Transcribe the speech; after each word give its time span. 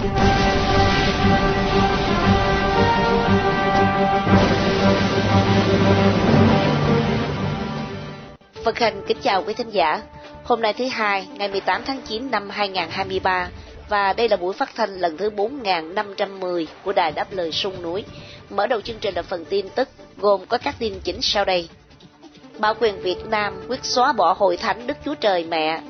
Vân 0.00 0.10
Khanh 8.74 9.02
kính 9.06 9.16
chào 9.22 9.44
quý 9.46 9.54
thính 9.54 9.70
giả. 9.70 10.02
Hôm 10.44 10.62
nay 10.62 10.72
thứ 10.72 10.88
hai, 10.88 11.28
ngày 11.34 11.48
18 11.48 11.82
tháng 11.86 12.00
9 12.02 12.30
năm 12.30 12.50
2023 12.50 13.48
và 13.88 14.12
đây 14.12 14.28
là 14.28 14.36
buổi 14.36 14.54
phát 14.54 14.70
thanh 14.74 14.94
lần 14.94 15.16
thứ 15.16 15.30
4510 15.30 16.66
của 16.84 16.92
Đài 16.92 17.12
Đáp 17.12 17.26
Lời 17.30 17.52
Sông 17.52 17.82
Núi. 17.82 18.04
Mở 18.50 18.66
đầu 18.66 18.80
chương 18.80 18.98
trình 19.00 19.14
là 19.14 19.22
phần 19.22 19.44
tin 19.44 19.68
tức 19.68 19.88
gồm 20.16 20.46
có 20.46 20.58
các 20.58 20.74
tin 20.78 20.94
chính 21.04 21.22
sau 21.22 21.44
đây. 21.44 21.68
Bảo 22.58 22.74
quyền 22.80 23.02
Việt 23.02 23.26
Nam 23.26 23.54
quyết 23.68 23.84
xóa 23.84 24.12
bỏ 24.12 24.32
hội 24.38 24.56
thánh 24.56 24.86
Đức 24.86 24.96
Chúa 25.04 25.14
Trời 25.14 25.44
Mẹ. 25.44 25.80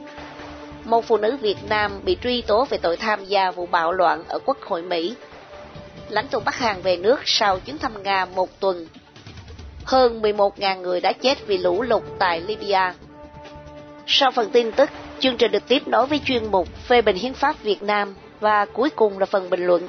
Một 0.85 1.05
phụ 1.05 1.17
nữ 1.17 1.37
Việt 1.37 1.59
Nam 1.69 2.01
bị 2.05 2.17
truy 2.23 2.43
tố 2.43 2.65
về 2.65 2.79
tội 2.79 2.97
tham 2.97 3.25
gia 3.25 3.51
vụ 3.51 3.67
bạo 3.67 3.93
loạn 3.93 4.25
ở 4.29 4.39
Quốc 4.45 4.63
hội 4.63 4.83
Mỹ. 4.83 5.15
Lãnh 6.09 6.29
tụ 6.29 6.41
Bắc 6.41 6.55
Hàn 6.55 6.83
về 6.83 6.97
nước 6.97 7.21
sau 7.25 7.59
chuyến 7.59 7.79
thăm 7.79 8.03
Nga 8.03 8.25
một 8.25 8.61
tuần 8.61 8.87
hơn 9.91 10.23
11.000 10.23 10.81
người 10.81 11.01
đã 11.01 11.13
chết 11.13 11.47
vì 11.47 11.59
lũ 11.59 11.83
lụt 11.83 12.03
tại 12.19 12.41
Libya. 12.41 12.95
Sau 14.07 14.31
phần 14.31 14.51
tin 14.51 14.73
tức, 14.73 14.91
chương 15.19 15.37
trình 15.37 15.53
được 15.53 15.69
tiếp 15.69 15.89
nối 15.89 16.07
với 16.07 16.21
chuyên 16.25 16.47
mục 16.51 16.69
phê 16.89 17.03
bình 17.03 17.17
hiến 17.17 17.35
pháp 17.35 17.63
Việt 17.63 17.83
Nam 17.83 18.15
và 18.41 18.65
cuối 18.65 18.91
cùng 18.91 19.19
là 19.19 19.27
phần 19.27 19.51
bình 19.51 19.67
luận. 19.67 19.89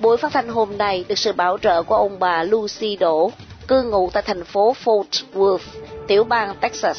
Buổi 0.00 0.16
phát 0.16 0.32
thanh 0.32 0.48
hôm 0.48 0.78
nay 0.78 1.04
được 1.08 1.18
sự 1.18 1.32
bảo 1.32 1.58
trợ 1.58 1.82
của 1.82 1.96
ông 1.96 2.18
bà 2.18 2.42
Lucy 2.42 2.96
Đỗ, 2.96 3.30
cư 3.68 3.82
ngụ 3.82 4.10
tại 4.12 4.22
thành 4.22 4.44
phố 4.44 4.74
Fort 4.84 5.24
Worth, 5.34 5.58
tiểu 6.06 6.24
bang 6.24 6.54
Texas, 6.60 6.98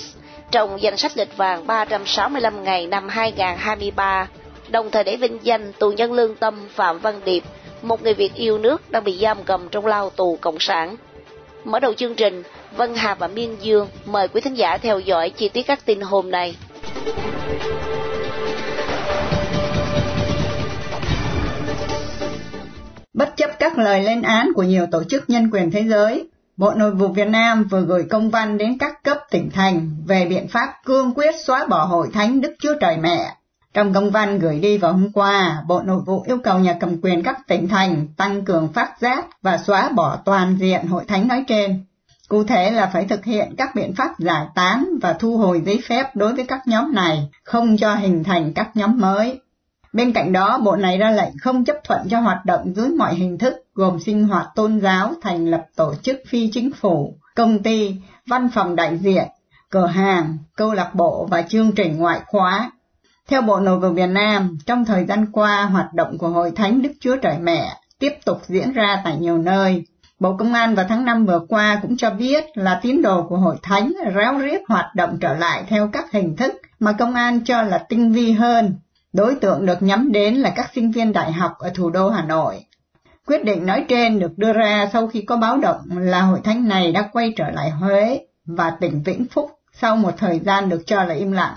trong 0.52 0.82
danh 0.82 0.98
sách 0.98 1.18
lịch 1.18 1.38
vàng 1.38 1.68
365 1.68 2.64
ngày 2.64 2.88
năm 2.88 3.10
2023, 3.10 4.28
đồng 4.70 4.92
thời 4.92 5.04
để 5.04 5.16
vinh 5.16 5.38
danh 5.42 5.74
tù 5.80 5.92
nhân 5.92 6.14
lương 6.14 6.36
tâm 6.36 6.68
Phạm 6.76 7.00
Văn 7.00 7.20
Điệp, 7.26 7.44
một 7.82 8.04
người 8.04 8.14
Việt 8.14 8.34
yêu 8.34 8.58
nước 8.58 8.92
đang 8.92 9.04
bị 9.04 9.18
giam 9.22 9.38
cầm 9.44 9.70
trong 9.70 9.86
lao 9.86 10.10
tù 10.10 10.38
Cộng 10.42 10.60
sản. 10.60 10.96
Mở 11.64 11.80
đầu 11.80 11.94
chương 11.94 12.16
trình, 12.16 12.44
Vân 12.78 12.96
Hà 12.96 13.16
và 13.16 13.28
Miên 13.28 13.56
Dương 13.62 13.88
mời 14.06 14.28
quý 14.28 14.42
thính 14.42 14.58
giả 14.58 14.78
theo 14.78 15.00
dõi 15.00 15.30
chi 15.30 15.50
tiết 15.50 15.64
các 15.68 15.86
tin 15.86 16.02
hôm 16.02 16.32
nay. 16.32 16.56
Bất 23.14 23.38
chấp 23.38 23.50
các 23.60 23.78
lời 23.78 24.04
lên 24.04 24.22
án 24.22 24.52
của 24.56 24.64
nhiều 24.64 24.88
tổ 24.92 25.04
chức 25.04 25.30
nhân 25.30 25.50
quyền 25.52 25.72
thế 25.72 25.84
giới, 25.90 26.28
Bộ 26.58 26.74
Nội 26.74 26.92
vụ 26.92 27.08
Việt 27.08 27.28
Nam 27.28 27.64
vừa 27.64 27.82
gửi 27.82 28.08
công 28.10 28.30
văn 28.30 28.58
đến 28.58 28.78
các 28.80 29.04
cấp 29.04 29.18
tỉnh 29.32 29.50
thành 29.54 29.92
về 30.08 30.26
biện 30.26 30.48
pháp 30.48 30.74
cương 30.86 31.14
quyết 31.14 31.36
xóa 31.46 31.66
bỏ 31.66 31.86
hội 31.86 32.10
thánh 32.14 32.42
Đức 32.42 32.56
Chúa 32.60 32.74
Trời 32.82 32.98
Mẹ 32.98 33.36
trong 33.74 33.94
công 33.94 34.12
văn 34.12 34.40
gửi 34.40 34.60
đi 34.60 34.78
vào 34.78 34.94
hôm 34.94 35.12
qua, 35.12 35.64
Bộ 35.68 35.82
Nội 35.82 36.02
vụ 36.06 36.24
yêu 36.28 36.38
cầu 36.44 36.60
nhà 36.60 36.78
cầm 36.80 37.02
quyền 37.02 37.24
các 37.24 37.48
tỉnh 37.48 37.68
thành 37.68 38.08
tăng 38.18 38.46
cường 38.46 38.74
phát 38.74 39.00
giác 39.00 39.26
và 39.42 39.58
xóa 39.58 39.90
bỏ 39.90 40.18
toàn 40.26 40.56
diện 40.60 40.88
hội 40.88 41.04
thánh 41.08 41.28
nói 41.28 41.44
trên. 41.48 41.86
Cụ 42.28 42.44
thể 42.44 42.72
là 42.72 42.90
phải 42.94 43.06
thực 43.06 43.26
hiện 43.26 43.56
các 43.58 43.76
biện 43.76 43.96
pháp 43.96 44.20
giải 44.20 44.46
tán 44.56 44.86
và 45.02 45.14
thu 45.14 45.38
hồi 45.38 45.62
giấy 45.66 45.82
phép 45.88 46.16
đối 46.16 46.34
với 46.34 46.46
các 46.46 46.68
nhóm 46.68 46.94
này, 46.94 47.30
không 47.44 47.78
cho 47.78 47.96
hình 47.96 48.24
thành 48.24 48.54
các 48.54 48.70
nhóm 48.76 49.00
mới. 49.00 49.42
Bên 49.94 50.14
cạnh 50.14 50.34
đó, 50.34 50.60
Bộ 50.64 50.76
này 50.76 50.98
ra 50.98 51.12
lệnh 51.12 51.38
không 51.42 51.66
chấp 51.66 51.76
thuận 51.84 52.02
cho 52.10 52.20
hoạt 52.20 52.46
động 52.46 52.74
dưới 52.76 52.90
mọi 52.90 53.16
hình 53.16 53.38
thức 53.38 53.67
gồm 53.78 54.00
sinh 54.00 54.28
hoạt 54.28 54.48
tôn 54.56 54.80
giáo, 54.80 55.14
thành 55.22 55.46
lập 55.46 55.66
tổ 55.76 55.94
chức 56.02 56.20
phi 56.28 56.50
chính 56.54 56.72
phủ, 56.74 57.14
công 57.36 57.64
ty, 57.64 57.96
văn 58.28 58.50
phòng 58.54 58.76
đại 58.76 58.98
diện, 58.98 59.24
cửa 59.70 59.88
hàng, 59.88 60.38
câu 60.56 60.74
lạc 60.74 60.96
bộ 60.96 61.28
và 61.32 61.42
chương 61.42 61.72
trình 61.72 61.98
ngoại 61.98 62.22
khóa 62.26 62.72
theo 63.28 63.42
Bộ 63.42 63.60
Nội 63.60 63.80
vụ 63.80 63.90
Việt 63.90 64.08
Nam, 64.08 64.58
trong 64.66 64.86
thời 64.86 65.06
gian 65.06 65.32
qua, 65.32 65.66
hoạt 65.66 65.94
động 65.94 66.18
của 66.18 66.28
Hội 66.28 66.52
Thánh 66.52 66.82
Đức 66.82 66.92
Chúa 67.00 67.18
Trời 67.18 67.38
Mẹ 67.40 67.74
tiếp 68.00 68.14
tục 68.26 68.42
diễn 68.48 68.72
ra 68.72 69.02
tại 69.04 69.18
nhiều 69.18 69.38
nơi. 69.38 69.84
Bộ 70.20 70.36
Công 70.38 70.54
an 70.54 70.76
vào 70.76 70.86
tháng 70.90 71.06
5 71.06 71.26
vừa 71.26 71.40
qua 71.50 71.80
cũng 71.82 71.98
cho 71.98 72.10
biết 72.10 72.44
là 72.54 72.80
tín 72.82 73.02
đồ 73.02 73.24
của 73.30 73.38
Hội 73.38 73.56
Thánh 73.62 73.94
ráo 74.14 74.38
riết 74.38 74.62
hoạt 74.68 74.96
động 74.96 75.18
trở 75.22 75.34
lại 75.34 75.64
theo 75.68 75.90
các 75.94 76.12
hình 76.12 76.36
thức 76.36 76.54
mà 76.80 76.92
công 76.92 77.14
an 77.14 77.40
cho 77.46 77.62
là 77.62 77.78
tinh 77.78 78.12
vi 78.12 78.32
hơn. 78.32 78.74
Đối 79.14 79.36
tượng 79.36 79.66
được 79.66 79.82
nhắm 79.82 80.12
đến 80.12 80.36
là 80.36 80.50
các 80.56 80.72
sinh 80.76 80.92
viên 80.92 81.14
đại 81.14 81.32
học 81.32 81.52
ở 81.60 81.72
thủ 81.76 81.90
đô 81.90 82.10
Hà 82.10 82.24
Nội. 82.24 82.66
Quyết 83.28 83.44
định 83.46 83.66
nói 83.66 83.86
trên 83.88 84.20
được 84.20 84.38
đưa 84.38 84.54
ra 84.54 84.90
sau 84.94 85.08
khi 85.08 85.22
có 85.22 85.38
báo 85.38 85.58
động 85.58 85.82
là 85.98 86.22
hội 86.22 86.40
thánh 86.44 86.68
này 86.68 86.92
đã 86.92 87.10
quay 87.12 87.34
trở 87.36 87.50
lại 87.50 87.70
Huế 87.70 88.20
và 88.46 88.70
tỉnh 88.82 89.04
Vĩnh 89.04 89.26
Phúc 89.32 89.52
sau 89.82 89.96
một 89.96 90.12
thời 90.18 90.40
gian 90.40 90.70
được 90.70 90.82
cho 90.86 91.04
là 91.04 91.14
im 91.14 91.32
lặng. 91.32 91.56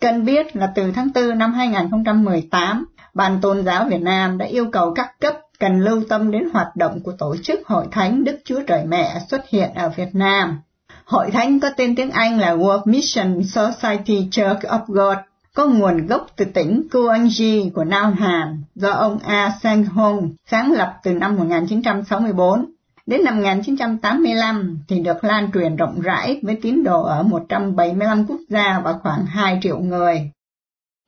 Cần 0.00 0.24
biết 0.24 0.56
là 0.56 0.72
từ 0.74 0.92
tháng 0.92 1.08
4 1.14 1.38
năm 1.38 1.52
2018, 1.52 2.86
Ban 3.14 3.40
Tôn 3.40 3.64
giáo 3.64 3.84
Việt 3.84 4.02
Nam 4.02 4.38
đã 4.38 4.46
yêu 4.46 4.66
cầu 4.72 4.94
các 4.94 5.20
cấp 5.20 5.34
cần 5.58 5.80
lưu 5.80 6.02
tâm 6.08 6.30
đến 6.30 6.48
hoạt 6.52 6.76
động 6.76 7.00
của 7.04 7.12
tổ 7.12 7.36
chức 7.42 7.66
Hội 7.66 7.86
Thánh 7.90 8.24
Đức 8.24 8.38
Chúa 8.44 8.62
Trời 8.66 8.84
Mẹ 8.84 9.20
xuất 9.28 9.48
hiện 9.48 9.70
ở 9.74 9.88
Việt 9.96 10.14
Nam. 10.14 10.60
Hội 11.04 11.30
Thánh 11.30 11.60
có 11.60 11.70
tên 11.76 11.96
tiếng 11.96 12.10
Anh 12.10 12.38
là 12.38 12.54
World 12.56 12.82
Mission 12.84 13.42
Society 13.44 14.28
Church 14.30 14.60
of 14.60 14.80
God, 14.86 15.16
có 15.56 15.66
nguồn 15.66 16.06
gốc 16.06 16.26
từ 16.36 16.44
tỉnh 16.44 16.82
Kuangji 16.90 17.70
của 17.70 17.84
Nam 17.84 18.12
Hàn 18.12 18.62
do 18.74 18.90
ông 18.90 19.18
A 19.18 19.52
Sang 19.62 19.84
Hong 19.84 20.30
sáng 20.46 20.72
lập 20.72 20.94
từ 21.04 21.12
năm 21.14 21.36
1964. 21.36 22.64
Đến 23.06 23.24
năm 23.24 23.36
1985 23.36 24.78
thì 24.88 24.98
được 24.98 25.24
lan 25.24 25.50
truyền 25.54 25.76
rộng 25.76 26.00
rãi 26.00 26.40
với 26.42 26.56
tín 26.62 26.84
đồ 26.84 27.02
ở 27.02 27.22
175 27.22 28.26
quốc 28.28 28.40
gia 28.48 28.80
và 28.84 28.94
khoảng 29.02 29.26
2 29.26 29.58
triệu 29.62 29.78
người. 29.78 30.30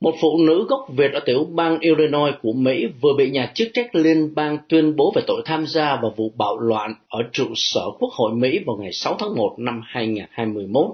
Một 0.01 0.15
phụ 0.21 0.29
nữ 0.47 0.67
gốc 0.69 0.81
Việt 0.97 1.13
ở 1.15 1.21
tiểu 1.27 1.45
bang 1.45 1.79
Illinois 1.79 2.35
của 2.43 2.53
Mỹ 2.53 2.87
vừa 3.01 3.13
bị 3.19 3.31
nhà 3.31 3.53
chức 3.55 3.69
trách 3.75 3.95
liên 3.95 4.35
bang 4.35 4.59
tuyên 4.69 4.97
bố 4.97 5.13
về 5.17 5.23
tội 5.27 5.43
tham 5.45 5.67
gia 5.67 5.97
vào 6.03 6.13
vụ 6.17 6.33
bạo 6.39 6.59
loạn 6.59 6.95
ở 7.09 7.19
trụ 7.33 7.47
sở 7.55 7.85
Quốc 7.99 8.11
hội 8.13 8.33
Mỹ 8.35 8.59
vào 8.67 8.77
ngày 8.77 8.93
6 8.93 9.17
tháng 9.19 9.35
1 9.37 9.55
năm 9.59 9.81
2021. 9.85 10.87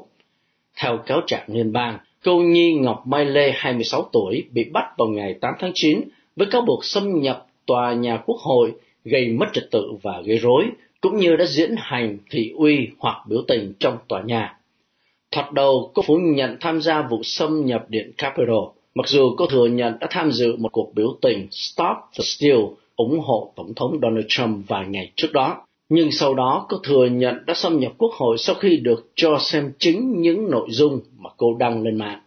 Theo 0.81 0.99
cáo 1.07 1.21
trạng 1.27 1.45
liên 1.49 1.73
bang, 1.73 1.99
cô 2.25 2.37
Nhi 2.37 2.73
Ngọc 2.73 3.07
Mai 3.07 3.25
Lê, 3.25 3.53
26 3.55 4.09
tuổi, 4.13 4.45
bị 4.53 4.65
bắt 4.73 4.85
vào 4.99 5.09
ngày 5.09 5.35
8 5.35 5.55
tháng 5.59 5.73
9 5.75 6.01
với 6.37 6.47
cáo 6.51 6.63
buộc 6.63 6.85
xâm 6.85 7.21
nhập 7.21 7.47
tòa 7.67 7.93
nhà 7.93 8.17
Quốc 8.17 8.39
hội, 8.39 8.73
gây 9.05 9.29
mất 9.29 9.47
trật 9.53 9.71
tự 9.71 9.93
và 10.03 10.23
gây 10.25 10.39
rối, 10.39 10.65
cũng 11.01 11.17
như 11.17 11.37
đã 11.37 11.47
diễn 11.47 11.75
hành 11.79 12.19
thị 12.31 12.53
uy 12.57 12.89
hoặc 12.99 13.17
biểu 13.29 13.43
tình 13.49 13.73
trong 13.79 13.99
tòa 14.09 14.23
nhà. 14.23 14.57
Thoạt 15.31 15.53
đầu, 15.53 15.91
cô 15.95 16.03
phủ 16.03 16.17
nhận 16.17 16.57
tham 16.61 16.81
gia 16.81 17.03
vụ 17.03 17.21
xâm 17.23 17.67
nhập 17.67 17.85
điện 17.89 18.13
Capitol, 18.19 18.69
mặc 18.95 19.09
dù 19.09 19.35
cô 19.37 19.47
thừa 19.47 19.67
nhận 19.67 19.95
đã 20.01 20.07
tham 20.11 20.33
dự 20.33 20.57
một 20.57 20.73
cuộc 20.73 20.95
biểu 20.95 21.19
tình 21.23 21.49
Stop 21.51 21.97
the 22.19 22.23
Steal 22.25 22.59
ủng 22.97 23.21
hộ 23.21 23.53
Tổng 23.57 23.75
thống 23.75 23.99
Donald 24.03 24.27
Trump 24.29 24.69
vài 24.69 24.87
ngày 24.87 25.13
trước 25.17 25.33
đó. 25.33 25.67
Nhưng 25.91 26.13
sau 26.13 26.35
đó 26.35 26.67
cô 26.69 26.77
thừa 26.83 27.07
nhận 27.07 27.35
đã 27.47 27.55
xâm 27.55 27.81
nhập 27.81 27.93
quốc 27.99 28.13
hội 28.13 28.39
sau 28.39 28.55
khi 28.55 28.77
được 28.77 29.11
cho 29.15 29.39
xem 29.41 29.73
chính 29.79 30.21
những 30.21 30.51
nội 30.51 30.67
dung 30.71 31.01
mà 31.19 31.31
cô 31.37 31.57
đăng 31.59 31.83
lên 31.83 31.99
mạng. 31.99 32.21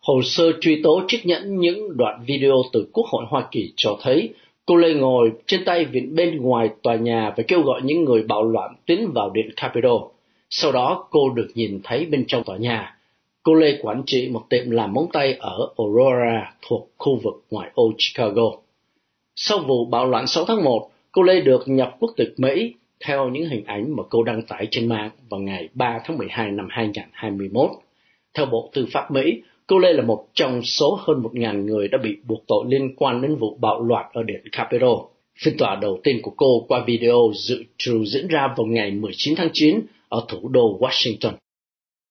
Hồ 0.00 0.20
sơ 0.24 0.52
truy 0.60 0.80
tố 0.82 1.02
trích 1.08 1.26
nhẫn 1.26 1.58
những 1.58 1.96
đoạn 1.96 2.24
video 2.26 2.62
từ 2.72 2.88
Quốc 2.92 3.06
hội 3.06 3.24
Hoa 3.28 3.48
Kỳ 3.50 3.72
cho 3.76 3.98
thấy 4.02 4.32
Cô 4.66 4.76
Lê 4.76 4.94
ngồi 4.94 5.32
trên 5.46 5.64
tay 5.64 5.84
viện 5.84 6.14
bên 6.14 6.42
ngoài 6.42 6.68
tòa 6.82 6.96
nhà 6.96 7.34
và 7.36 7.44
kêu 7.48 7.62
gọi 7.62 7.80
những 7.84 8.04
người 8.04 8.22
bạo 8.22 8.42
loạn 8.42 8.74
tiến 8.86 9.10
vào 9.14 9.30
điện 9.30 9.50
Capitol. 9.56 10.02
Sau 10.50 10.72
đó 10.72 11.08
cô 11.10 11.30
được 11.30 11.48
nhìn 11.54 11.80
thấy 11.84 12.06
bên 12.06 12.24
trong 12.28 12.44
tòa 12.44 12.56
nhà. 12.56 12.96
Cô 13.42 13.54
Lê 13.54 13.78
quản 13.82 14.02
trị 14.06 14.28
một 14.28 14.42
tiệm 14.50 14.70
làm 14.70 14.92
móng 14.92 15.06
tay 15.12 15.36
ở 15.40 15.68
Aurora 15.78 16.54
thuộc 16.68 16.88
khu 16.98 17.20
vực 17.22 17.44
ngoại 17.50 17.70
ô 17.74 17.92
Chicago. 17.98 18.50
Sau 19.36 19.58
vụ 19.58 19.84
bạo 19.84 20.06
loạn 20.06 20.26
6 20.26 20.44
tháng 20.44 20.64
1, 20.64 20.90
cô 21.12 21.22
Lê 21.22 21.40
được 21.40 21.62
nhập 21.66 21.96
quốc 22.00 22.10
tịch 22.16 22.34
Mỹ 22.36 22.74
theo 23.06 23.28
những 23.28 23.48
hình 23.48 23.64
ảnh 23.66 23.96
mà 23.96 24.02
cô 24.10 24.22
đăng 24.22 24.42
tải 24.42 24.68
trên 24.70 24.88
mạng 24.88 25.10
vào 25.30 25.40
ngày 25.40 25.68
3 25.74 25.98
tháng 26.04 26.18
12 26.18 26.50
năm 26.50 26.66
2021. 26.70 27.70
Theo 28.34 28.46
Bộ 28.46 28.70
Tư 28.74 28.86
pháp 28.92 29.10
Mỹ, 29.10 29.42
Cô 29.66 29.78
Lê 29.78 29.92
là 29.92 30.02
một 30.02 30.26
trong 30.34 30.62
số 30.62 30.98
hơn 31.02 31.22
1.000 31.22 31.64
người 31.64 31.88
đã 31.88 31.98
bị 31.98 32.16
buộc 32.28 32.44
tội 32.46 32.64
liên 32.68 32.94
quan 32.96 33.22
đến 33.22 33.36
vụ 33.36 33.56
bạo 33.60 33.82
loạn 33.82 34.10
ở 34.12 34.22
Điện 34.22 34.42
Capitol. 34.52 34.98
Phiên 35.42 35.56
tòa 35.58 35.78
đầu 35.82 36.00
tiên 36.04 36.18
của 36.22 36.32
cô 36.36 36.64
qua 36.68 36.84
video 36.86 37.32
dự 37.34 37.64
trù 37.78 38.04
diễn 38.04 38.28
ra 38.28 38.54
vào 38.56 38.66
ngày 38.66 38.90
19 38.90 39.34
tháng 39.36 39.48
9 39.52 39.80
ở 40.08 40.24
thủ 40.28 40.48
đô 40.48 40.78
Washington. 40.80 41.32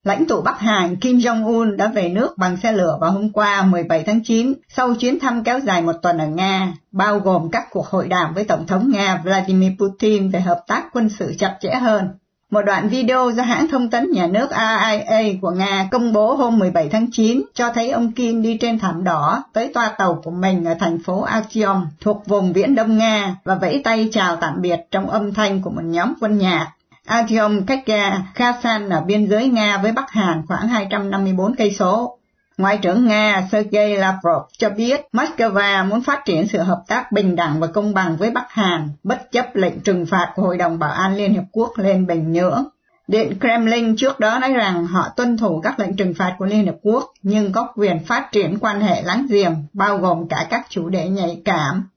Lãnh 0.04 0.26
tụ 0.26 0.42
Bắc 0.42 0.60
Hàn 0.60 0.96
Kim 0.96 1.18
Jong-un 1.18 1.76
đã 1.76 1.88
về 1.88 2.10
nước 2.10 2.38
bằng 2.38 2.58
xe 2.58 2.72
lửa 2.72 2.98
vào 3.02 3.12
hôm 3.12 3.30
qua 3.30 3.64
17 3.64 4.04
tháng 4.04 4.24
9 4.24 4.54
sau 4.70 4.96
chuyến 4.96 5.20
thăm 5.20 5.44
kéo 5.44 5.60
dài 5.60 5.82
một 5.82 5.94
tuần 6.02 6.18
ở 6.18 6.28
Nga, 6.28 6.74
bao 6.92 7.20
gồm 7.20 7.50
các 7.52 7.68
cuộc 7.72 7.88
hội 7.88 8.08
đàm 8.08 8.34
với 8.34 8.44
Tổng 8.44 8.68
thống 8.68 8.92
Nga 8.92 9.22
Vladimir 9.24 9.72
Putin 9.80 10.30
về 10.30 10.40
hợp 10.40 10.64
tác 10.68 10.84
quân 10.94 11.10
sự 11.10 11.34
chặt 11.40 11.58
chẽ 11.62 11.76
hơn. 11.76 12.08
Một 12.52 12.62
đoạn 12.62 12.90
video 12.90 13.32
do 13.32 13.44
hãng 13.44 13.68
thông 13.68 13.90
tấn 13.90 14.12
nhà 14.12 14.28
nước 14.28 14.50
RIA 14.50 15.34
của 15.42 15.52
Nga 15.52 15.88
công 15.92 16.14
bố 16.14 16.34
hôm 16.34 16.60
17 16.60 16.90
tháng 16.90 17.08
9 17.12 17.42
cho 17.54 17.72
thấy 17.74 17.90
ông 17.92 18.12
Kim 18.12 18.42
đi 18.42 18.58
trên 18.58 18.80
thảm 18.80 19.04
đỏ 19.04 19.44
tới 19.54 19.72
toa 19.74 19.90
tàu 19.98 20.22
của 20.24 20.32
mình 20.32 20.64
ở 20.64 20.74
thành 20.80 21.04
phố 21.04 21.22
Axiom 21.22 21.86
thuộc 22.02 22.24
vùng 22.28 22.54
viễn 22.54 22.76
đông 22.76 22.98
Nga 22.98 23.36
và 23.44 23.56
vẫy 23.56 23.82
tay 23.84 24.10
chào 24.12 24.36
tạm 24.36 24.62
biệt 24.62 24.80
trong 24.92 25.10
âm 25.10 25.34
thanh 25.34 25.62
của 25.62 25.70
một 25.70 25.84
nhóm 25.84 26.14
quân 26.22 26.38
nhạc. 26.38 26.72
Artyom 27.08 27.66
cách 27.66 27.86
à, 27.86 28.24
Khasan 28.36 28.62
Kherson 28.64 28.90
ở 28.90 29.02
biên 29.02 29.30
giới 29.30 29.48
Nga 29.48 29.78
với 29.78 29.92
Bắc 29.92 30.12
Hàn 30.12 30.42
khoảng 30.48 30.68
254 30.68 31.56
cây 31.56 31.72
số. 31.80 32.18
Ngoại 32.58 32.78
trưởng 32.78 33.08
Nga 33.08 33.48
Sergei 33.52 33.96
Lavrov 33.96 34.44
cho 34.58 34.70
biết 34.70 35.02
Moscow 35.14 35.88
muốn 35.88 36.02
phát 36.02 36.26
triển 36.26 36.48
sự 36.48 36.60
hợp 36.60 36.84
tác 36.88 37.12
bình 37.12 37.36
đẳng 37.36 37.60
và 37.60 37.68
công 37.68 37.94
bằng 37.94 38.18
với 38.18 38.32
Bắc 38.32 38.52
Hàn, 38.52 38.90
bất 39.04 39.32
chấp 39.32 39.56
lệnh 39.56 39.80
trừng 39.80 40.06
phạt 40.06 40.32
của 40.36 40.42
Hội 40.42 40.58
đồng 40.58 40.80
Bảo 40.80 40.92
an 40.92 41.16
Liên 41.16 41.36
Hợp 41.36 41.44
Quốc 41.52 41.72
lên 41.78 42.08
Bình 42.08 42.32
Nhưỡng. 42.32 42.64
Điện 43.08 43.40
Kremlin 43.40 43.96
trước 43.96 44.20
đó 44.20 44.40
nói 44.40 44.54
rằng 44.54 44.86
họ 44.86 45.10
tuân 45.16 45.38
thủ 45.38 45.62
các 45.64 45.80
lệnh 45.80 45.96
trừng 45.96 46.14
phạt 46.14 46.36
của 46.40 46.46
Liên 46.46 46.66
Hợp 46.66 46.76
Quốc 46.82 47.12
nhưng 47.22 47.52
có 47.52 47.68
quyền 47.76 48.06
phát 48.06 48.32
triển 48.32 48.58
quan 48.60 48.82
hệ 48.82 49.02
láng 49.02 49.26
giềng, 49.30 49.56
bao 49.74 49.98
gồm 49.98 50.28
cả 50.28 50.48
các 50.50 50.66
chủ 50.70 50.90
đề 50.90 51.10
nhạy 51.10 51.42
cảm 51.46 51.88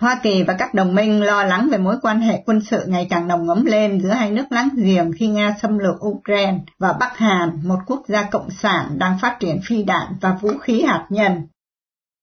Hoa 0.00 0.20
Kỳ 0.22 0.42
và 0.42 0.56
các 0.58 0.74
đồng 0.74 0.94
minh 0.94 1.20
lo 1.22 1.44
lắng 1.44 1.68
về 1.72 1.78
mối 1.78 1.94
quan 2.02 2.20
hệ 2.20 2.42
quân 2.46 2.60
sự 2.60 2.78
ngày 2.86 3.06
càng 3.10 3.28
nồng 3.28 3.48
ấm 3.48 3.64
lên 3.64 4.00
giữa 4.00 4.08
hai 4.10 4.30
nước 4.30 4.44
láng 4.50 4.68
giềng 4.76 5.12
khi 5.18 5.26
Nga 5.26 5.54
xâm 5.62 5.78
lược 5.78 5.94
Ukraine 6.06 6.58
và 6.78 6.94
Bắc 7.00 7.18
Hàn, 7.18 7.48
một 7.64 7.78
quốc 7.86 8.00
gia 8.08 8.28
cộng 8.30 8.50
sản 8.50 8.84
đang 8.98 9.18
phát 9.22 9.36
triển 9.40 9.60
phi 9.68 9.82
đạn 9.82 10.06
và 10.20 10.38
vũ 10.42 10.48
khí 10.60 10.82
hạt 10.82 11.06
nhân. 11.10 11.32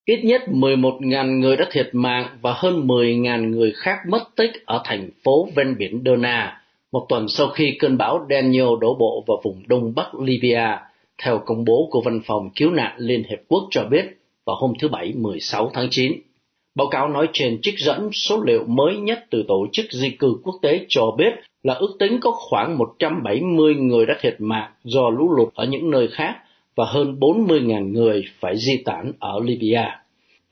Ít 0.04 0.20
nhất 0.24 0.42
11.000 0.48 1.40
người 1.40 1.56
đã 1.56 1.64
thiệt 1.72 1.90
mạng 1.92 2.38
và 2.40 2.52
hơn 2.56 2.86
10.000 2.86 3.50
người 3.50 3.72
khác 3.76 3.98
mất 4.08 4.22
tích 4.36 4.50
ở 4.66 4.80
thành 4.84 5.10
phố 5.24 5.48
ven 5.56 5.76
biển 5.78 6.02
Derna, 6.04 6.60
một 6.92 7.06
tuần 7.08 7.28
sau 7.28 7.48
khi 7.48 7.76
cơn 7.80 7.98
bão 7.98 8.26
Daniel 8.30 8.68
đổ 8.80 8.96
bộ 9.00 9.24
vào 9.26 9.40
vùng 9.44 9.62
đông 9.66 9.92
bắc 9.96 10.14
Libya, 10.14 10.80
theo 11.22 11.38
công 11.46 11.64
bố 11.64 11.88
của 11.90 12.00
Văn 12.04 12.20
phòng 12.26 12.50
Cứu 12.56 12.70
nạn 12.70 12.94
Liên 12.98 13.22
Hiệp 13.30 13.38
Quốc 13.48 13.62
cho 13.70 13.84
biết 13.90 14.04
vào 14.46 14.56
hôm 14.60 14.72
thứ 14.80 14.88
Bảy 14.88 15.12
16 15.16 15.70
tháng 15.74 15.88
9. 15.90 16.12
Báo 16.74 16.86
cáo 16.90 17.08
nói 17.08 17.28
trên 17.32 17.58
trích 17.62 17.78
dẫn 17.78 18.12
số 18.12 18.42
liệu 18.42 18.64
mới 18.66 18.96
nhất 18.96 19.24
từ 19.30 19.44
Tổ 19.48 19.66
chức 19.72 19.86
Di 19.90 20.10
cư 20.10 20.36
Quốc 20.42 20.54
tế 20.62 20.86
cho 20.88 21.10
biết 21.18 21.34
là 21.62 21.74
ước 21.74 21.96
tính 21.98 22.18
có 22.20 22.30
khoảng 22.30 22.78
170 22.78 23.74
người 23.74 24.06
đã 24.06 24.16
thiệt 24.20 24.36
mạng 24.38 24.70
do 24.84 25.10
lũ 25.10 25.34
lụt 25.36 25.54
ở 25.54 25.66
những 25.66 25.90
nơi 25.90 26.08
khác 26.08 26.36
và 26.76 26.84
hơn 26.84 27.16
40.000 27.20 27.92
người 27.92 28.24
phải 28.40 28.56
di 28.56 28.76
tản 28.84 29.12
ở 29.18 29.40
Libya. 29.44 30.00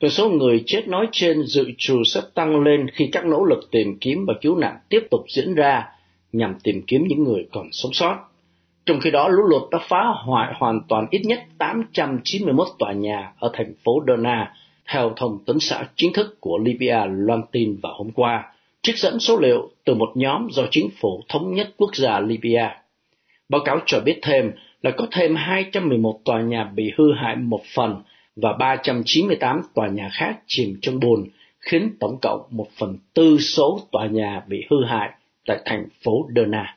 Từ 0.00 0.08
số 0.08 0.30
người 0.30 0.62
chết 0.66 0.88
nói 0.88 1.08
trên 1.12 1.42
dự 1.42 1.70
trù 1.78 2.04
sẽ 2.04 2.20
tăng 2.34 2.62
lên 2.62 2.86
khi 2.92 3.08
các 3.12 3.26
nỗ 3.26 3.44
lực 3.44 3.70
tìm 3.70 3.98
kiếm 4.00 4.24
và 4.28 4.34
cứu 4.40 4.56
nạn 4.56 4.76
tiếp 4.88 5.06
tục 5.10 5.20
diễn 5.28 5.54
ra 5.54 5.88
nhằm 6.32 6.54
tìm 6.62 6.82
kiếm 6.86 7.04
những 7.08 7.24
người 7.24 7.46
còn 7.52 7.68
sống 7.72 7.92
sót. 7.92 8.16
Trong 8.86 9.00
khi 9.00 9.10
đó, 9.10 9.28
lũ 9.28 9.42
lụt 9.42 9.70
đã 9.70 9.78
phá 9.88 10.04
hoại 10.24 10.52
hoàn 10.56 10.80
toàn 10.88 11.06
ít 11.10 11.20
nhất 11.24 11.40
891 11.58 12.66
tòa 12.78 12.92
nhà 12.92 13.32
ở 13.38 13.50
thành 13.52 13.74
phố 13.84 14.02
Derna, 14.06 14.54
theo 14.86 15.12
thông 15.16 15.38
tấn 15.46 15.60
xã 15.60 15.84
chính 15.96 16.12
thức 16.12 16.36
của 16.40 16.58
Libya 16.58 17.06
loan 17.06 17.42
tin 17.52 17.76
vào 17.82 17.94
hôm 17.98 18.10
qua, 18.10 18.52
trích 18.82 18.98
dẫn 18.98 19.20
số 19.20 19.38
liệu 19.38 19.70
từ 19.84 19.94
một 19.94 20.12
nhóm 20.14 20.48
do 20.50 20.62
chính 20.70 20.90
phủ 21.00 21.22
thống 21.28 21.54
nhất 21.54 21.74
quốc 21.76 21.96
gia 21.96 22.20
Libya. 22.20 22.82
Báo 23.48 23.60
cáo 23.64 23.80
cho 23.86 24.00
biết 24.00 24.18
thêm 24.22 24.52
là 24.82 24.90
có 24.90 25.06
thêm 25.10 25.34
211 25.36 26.20
tòa 26.24 26.40
nhà 26.40 26.64
bị 26.64 26.92
hư 26.96 27.12
hại 27.12 27.36
một 27.36 27.60
phần 27.74 28.02
và 28.36 28.52
398 28.52 29.62
tòa 29.74 29.88
nhà 29.88 30.10
khác 30.12 30.38
chìm 30.46 30.78
trong 30.82 31.00
bùn, 31.00 31.24
khiến 31.60 31.96
tổng 32.00 32.18
cộng 32.22 32.42
một 32.50 32.66
phần 32.78 32.98
tư 33.14 33.38
số 33.38 33.80
tòa 33.92 34.06
nhà 34.06 34.42
bị 34.46 34.64
hư 34.70 34.84
hại 34.84 35.10
tại 35.46 35.58
thành 35.64 35.86
phố 36.04 36.28
Derna. 36.36 36.76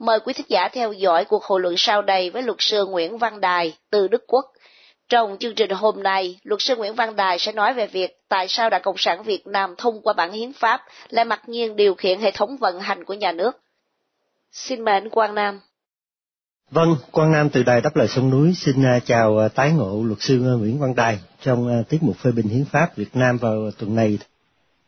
Mời 0.00 0.20
quý 0.24 0.32
thính 0.32 0.46
giả 0.48 0.68
theo 0.72 0.92
dõi 0.92 1.24
cuộc 1.24 1.44
hội 1.44 1.60
luận 1.60 1.74
sau 1.76 2.02
đây 2.02 2.30
với 2.30 2.42
luật 2.42 2.56
sư 2.60 2.86
Nguyễn 2.86 3.18
Văn 3.18 3.40
Đài 3.40 3.76
từ 3.90 4.08
Đức 4.08 4.24
Quốc. 4.26 4.44
Trong 5.08 5.36
chương 5.40 5.54
trình 5.54 5.70
hôm 5.70 6.02
nay, 6.02 6.38
luật 6.42 6.60
sư 6.60 6.76
Nguyễn 6.76 6.94
Văn 6.94 7.16
Đài 7.16 7.38
sẽ 7.38 7.52
nói 7.52 7.74
về 7.74 7.86
việc 7.86 8.18
tại 8.28 8.48
sao 8.48 8.70
Đảng 8.70 8.82
Cộng 8.82 8.96
sản 8.98 9.22
Việt 9.22 9.46
Nam 9.46 9.74
thông 9.78 10.02
qua 10.02 10.12
bản 10.12 10.32
hiến 10.32 10.52
pháp 10.52 10.80
lại 11.08 11.24
mặc 11.24 11.48
nhiên 11.48 11.76
điều 11.76 11.94
khiển 11.94 12.18
hệ 12.18 12.30
thống 12.30 12.56
vận 12.56 12.80
hành 12.80 13.04
của 13.04 13.14
nhà 13.14 13.32
nước. 13.32 13.50
Xin 14.52 14.84
mời 14.84 14.94
anh 14.94 15.10
Quang 15.10 15.34
Nam. 15.34 15.60
Vâng, 16.70 16.96
Quang 17.12 17.32
Nam 17.32 17.48
từ 17.52 17.62
Đài 17.62 17.80
Đáp 17.80 17.96
Lời 17.96 18.08
Sông 18.08 18.30
Núi 18.30 18.52
xin 18.54 18.74
à, 18.84 18.98
chào 19.04 19.38
à, 19.38 19.48
tái 19.54 19.72
ngộ 19.72 20.02
luật 20.06 20.18
sư 20.20 20.38
Nguyễn 20.38 20.78
Văn 20.78 20.94
Đài 20.96 21.18
trong 21.40 21.68
à, 21.68 21.82
tiết 21.88 21.98
mục 22.02 22.16
phê 22.16 22.30
bình 22.36 22.46
hiến 22.46 22.64
pháp 22.64 22.96
Việt 22.96 23.10
Nam 23.14 23.38
vào 23.40 23.70
tuần 23.78 23.96
này. 23.96 24.18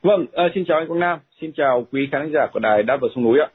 Vâng, 0.02 0.21
uh, 0.23 0.52
xin 0.54 0.64
chào 0.69 0.78
anh 0.78 0.88
Quang 0.88 1.00
Nam, 1.00 1.19
xin 1.40 1.52
chào 1.57 1.87
quý 1.92 2.00
khán 2.12 2.31
giả 2.35 2.40
của 2.52 2.61
Đài 2.61 2.83
Đáp 2.83 2.99
Lời 3.02 3.11
Sông 3.14 3.25
Núi 3.25 3.38
ạ. 3.40 3.49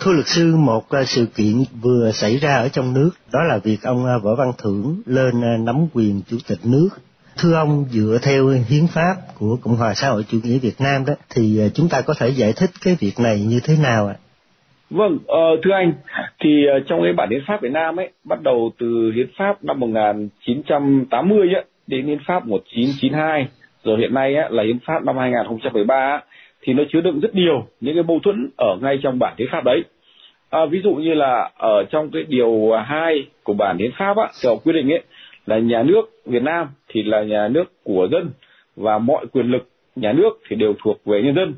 Thưa 0.00 0.12
luật 0.12 0.26
sư, 0.26 0.56
một 0.56 0.90
à, 0.90 1.04
sự 1.04 1.26
kiện 1.36 1.54
vừa 1.82 2.10
xảy 2.12 2.36
ra 2.36 2.54
ở 2.54 2.68
trong 2.68 2.94
nước, 2.94 3.10
đó 3.32 3.40
là 3.48 3.58
việc 3.64 3.78
ông 3.82 4.06
à, 4.06 4.18
Võ 4.22 4.34
Văn 4.34 4.52
Thưởng 4.62 5.02
lên 5.06 5.44
à, 5.44 5.56
nắm 5.60 5.86
quyền 5.94 6.20
chủ 6.30 6.36
tịch 6.48 6.58
nước. 6.64 6.88
Thưa 7.38 7.54
ông, 7.54 7.84
dựa 7.90 8.18
theo 8.22 8.48
hiến 8.48 8.86
pháp 8.94 9.14
của 9.38 9.56
Cộng 9.62 9.76
hòa 9.76 9.94
xã 9.94 10.08
hội 10.08 10.24
chủ 10.28 10.38
nghĩa 10.44 10.58
Việt 10.58 10.80
Nam 10.80 11.04
đó, 11.06 11.14
thì 11.34 11.60
chúng 11.74 11.88
ta 11.88 12.00
có 12.00 12.14
thể 12.20 12.28
giải 12.28 12.52
thích 12.56 12.70
cái 12.84 12.96
việc 13.00 13.12
này 13.18 13.40
như 13.40 13.60
thế 13.64 13.74
nào 13.82 14.06
ạ? 14.06 14.16
Vâng, 14.90 15.18
ờ, 15.26 15.56
thưa 15.62 15.72
anh, 15.72 15.92
thì 16.40 16.66
ờ, 16.66 16.80
trong 16.86 17.00
cái 17.02 17.12
bản 17.12 17.30
hiến 17.30 17.40
pháp 17.46 17.62
Việt 17.62 17.72
Nam 17.72 17.96
ấy, 17.96 18.10
bắt 18.24 18.42
đầu 18.42 18.70
từ 18.78 19.12
hiến 19.16 19.26
pháp 19.38 19.64
năm 19.64 19.80
1980 19.80 21.54
ấy, 21.54 21.64
đến 21.86 22.06
hiến 22.06 22.18
pháp 22.26 22.46
1992, 22.46 23.48
rồi 23.84 23.98
hiện 24.00 24.14
nay 24.14 24.34
ấy, 24.34 24.46
là 24.50 24.62
hiến 24.62 24.78
pháp 24.86 25.04
năm 25.04 25.16
2013 25.18 26.20
thì 26.62 26.72
nó 26.72 26.82
chứa 26.92 27.00
đựng 27.00 27.20
rất 27.20 27.34
nhiều 27.34 27.66
những 27.80 27.94
cái 27.94 28.02
mâu 28.02 28.18
thuẫn 28.18 28.50
ở 28.56 28.76
ngay 28.80 28.98
trong 29.02 29.18
bản 29.18 29.34
hiến 29.38 29.48
pháp 29.52 29.64
đấy. 29.64 29.84
À, 30.50 30.60
ví 30.70 30.80
dụ 30.84 30.94
như 30.94 31.14
là 31.14 31.50
ở 31.56 31.84
trong 31.90 32.10
cái 32.10 32.22
điều 32.28 32.72
2 32.86 33.26
của 33.42 33.54
bản 33.54 33.78
hiến 33.78 33.90
pháp 33.98 34.16
á 34.16 34.28
theo 34.44 34.56
quy 34.64 34.72
định 34.72 34.92
ấy 34.92 35.02
là 35.46 35.58
nhà 35.58 35.82
nước 35.82 36.02
Việt 36.26 36.42
Nam 36.42 36.66
thì 36.88 37.02
là 37.02 37.22
nhà 37.22 37.48
nước 37.48 37.64
của 37.84 38.08
dân 38.12 38.30
và 38.76 38.98
mọi 38.98 39.26
quyền 39.32 39.46
lực 39.46 39.68
nhà 39.96 40.12
nước 40.12 40.30
thì 40.48 40.56
đều 40.56 40.74
thuộc 40.84 41.04
về 41.04 41.22
nhân 41.22 41.34
dân. 41.34 41.54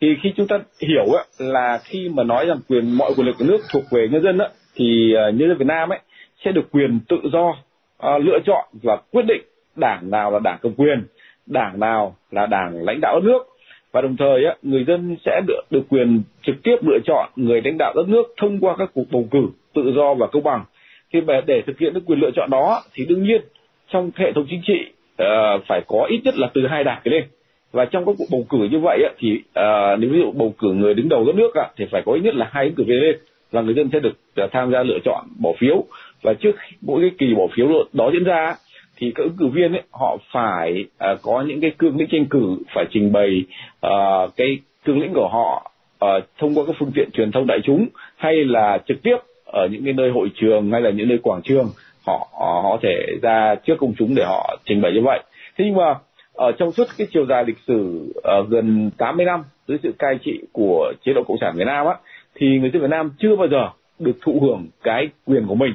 Thì 0.00 0.16
khi 0.22 0.32
chúng 0.36 0.46
ta 0.46 0.58
hiểu 0.88 1.12
á, 1.12 1.24
là 1.38 1.78
khi 1.84 2.08
mà 2.14 2.24
nói 2.24 2.46
rằng 2.46 2.58
quyền 2.68 2.90
mọi 2.90 3.12
quyền 3.16 3.26
lực 3.26 3.36
của 3.38 3.44
nước 3.44 3.60
thuộc 3.72 3.82
về 3.90 4.08
nhân 4.10 4.22
dân 4.22 4.38
á, 4.38 4.48
thì 4.74 5.14
à, 5.14 5.30
nhân 5.30 5.48
dân 5.48 5.58
Việt 5.58 5.66
Nam 5.66 5.88
ấy 5.88 5.98
sẽ 6.44 6.52
được 6.52 6.68
quyền 6.70 7.00
tự 7.08 7.16
do 7.32 7.48
uh, 7.48 8.24
lựa 8.24 8.38
chọn 8.46 8.64
và 8.82 8.96
quyết 9.12 9.22
định 9.22 9.42
đảng 9.76 10.10
nào 10.10 10.30
là 10.30 10.38
đảng 10.38 10.58
cầm 10.62 10.74
quyền 10.74 11.06
đảng 11.46 11.80
nào 11.80 12.16
là 12.30 12.46
đảng 12.46 12.84
lãnh 12.84 13.00
đạo 13.00 13.20
đất 13.20 13.24
nước 13.24 13.57
và 13.98 14.02
đồng 14.02 14.16
thời 14.16 14.44
á, 14.44 14.54
người 14.62 14.84
dân 14.84 15.16
sẽ 15.24 15.40
được, 15.46 15.62
được 15.70 15.82
quyền 15.88 16.22
trực 16.46 16.62
tiếp 16.62 16.76
lựa 16.80 16.98
chọn 17.04 17.30
người 17.36 17.60
lãnh 17.64 17.78
đạo 17.78 17.92
đất 17.96 18.08
nước 18.08 18.22
thông 18.36 18.60
qua 18.60 18.76
các 18.78 18.90
cuộc 18.94 19.04
bầu 19.10 19.28
cử 19.30 19.48
tự 19.74 19.92
do 19.96 20.14
và 20.14 20.26
công 20.26 20.42
bằng. 20.42 20.64
Thì 21.12 21.20
để 21.46 21.62
thực 21.66 21.78
hiện 21.78 21.94
được 21.94 22.00
quyền 22.06 22.18
lựa 22.18 22.30
chọn 22.36 22.50
đó 22.50 22.82
thì 22.94 23.04
đương 23.04 23.22
nhiên 23.22 23.40
trong 23.88 24.10
hệ 24.14 24.32
thống 24.32 24.46
chính 24.50 24.60
trị 24.66 24.78
uh, 25.22 25.62
phải 25.68 25.80
có 25.88 26.06
ít 26.10 26.20
nhất 26.24 26.34
là 26.36 26.50
từ 26.54 26.66
hai 26.66 26.84
đảng 26.84 27.00
trở 27.04 27.10
lên 27.10 27.24
và 27.72 27.84
trong 27.84 28.06
các 28.06 28.14
cuộc 28.18 28.24
bầu 28.30 28.46
cử 28.50 28.58
như 28.70 28.78
vậy 28.78 29.02
á, 29.04 29.10
thì 29.18 29.32
uh, 29.34 29.98
nếu 29.98 30.10
ví 30.10 30.18
dụ 30.18 30.32
bầu 30.32 30.54
cử 30.58 30.72
người 30.72 30.94
đứng 30.94 31.08
đầu 31.08 31.24
đất 31.24 31.34
nước 31.36 31.54
á, 31.54 31.68
thì 31.76 31.84
phải 31.90 32.02
có 32.06 32.12
ít 32.12 32.20
nhất 32.20 32.34
là 32.34 32.48
hai 32.52 32.64
ứng 32.64 32.74
cử 32.74 32.84
viên 32.86 33.02
lên 33.02 33.16
và 33.50 33.60
người 33.60 33.74
dân 33.74 33.88
sẽ 33.92 34.00
được 34.00 34.44
uh, 34.44 34.52
tham 34.52 34.72
gia 34.72 34.82
lựa 34.82 34.98
chọn 35.04 35.26
bỏ 35.38 35.50
phiếu 35.58 35.84
và 36.22 36.34
trước 36.34 36.56
mỗi 36.80 37.00
cái 37.00 37.10
kỳ 37.18 37.34
bỏ 37.34 37.46
phiếu 37.56 37.68
đó 37.92 38.10
diễn 38.12 38.24
ra 38.24 38.54
thì 38.98 39.12
các 39.14 39.22
ứng 39.22 39.36
cử 39.38 39.46
viên 39.46 39.72
ấy, 39.72 39.82
họ 39.90 40.16
phải 40.32 40.84
uh, 41.12 41.18
có 41.22 41.44
những 41.46 41.60
cái 41.60 41.70
cương 41.78 41.96
lĩnh 41.96 42.08
tranh 42.10 42.26
cử 42.30 42.58
phải 42.74 42.84
trình 42.90 43.12
bày 43.12 43.44
uh, 43.86 44.36
cái 44.36 44.58
cương 44.84 45.00
lĩnh 45.00 45.12
của 45.14 45.28
họ 45.28 45.70
uh, 46.04 46.24
thông 46.38 46.54
qua 46.54 46.64
các 46.66 46.76
phương 46.78 46.92
tiện 46.94 47.10
truyền 47.12 47.32
thông 47.32 47.46
đại 47.46 47.58
chúng 47.64 47.86
hay 48.16 48.44
là 48.44 48.78
trực 48.88 49.02
tiếp 49.02 49.16
ở 49.44 49.68
những 49.70 49.84
cái 49.84 49.92
nơi 49.92 50.10
hội 50.10 50.30
trường 50.34 50.72
hay 50.72 50.80
là 50.80 50.90
những 50.90 51.08
nơi 51.08 51.18
quảng 51.22 51.42
trường 51.42 51.68
họ 52.06 52.28
họ, 52.62 52.78
thể 52.82 52.96
ra 53.22 53.54
trước 53.54 53.74
công 53.78 53.94
chúng 53.98 54.14
để 54.14 54.24
họ 54.24 54.56
trình 54.64 54.80
bày 54.80 54.92
như 54.92 55.00
vậy. 55.04 55.20
Thế 55.58 55.64
nhưng 55.64 55.74
mà 55.74 55.94
ở 56.34 56.52
trong 56.52 56.72
suốt 56.72 56.84
cái 56.98 57.06
chiều 57.12 57.26
dài 57.26 57.44
lịch 57.46 57.58
sử 57.66 58.12
uh, 58.18 58.48
gần 58.48 58.90
80 58.98 59.26
năm 59.26 59.42
dưới 59.68 59.78
sự 59.82 59.92
cai 59.98 60.18
trị 60.24 60.40
của 60.52 60.92
chế 61.04 61.12
độ 61.12 61.22
cộng 61.28 61.38
sản 61.40 61.54
Việt 61.56 61.66
Nam 61.66 61.86
á 61.86 61.94
thì 62.34 62.58
người 62.58 62.70
dân 62.70 62.82
Việt 62.82 62.90
Nam 62.90 63.10
chưa 63.18 63.36
bao 63.36 63.48
giờ 63.48 63.70
được 63.98 64.16
thụ 64.22 64.40
hưởng 64.40 64.66
cái 64.82 65.08
quyền 65.24 65.46
của 65.46 65.54
mình. 65.54 65.72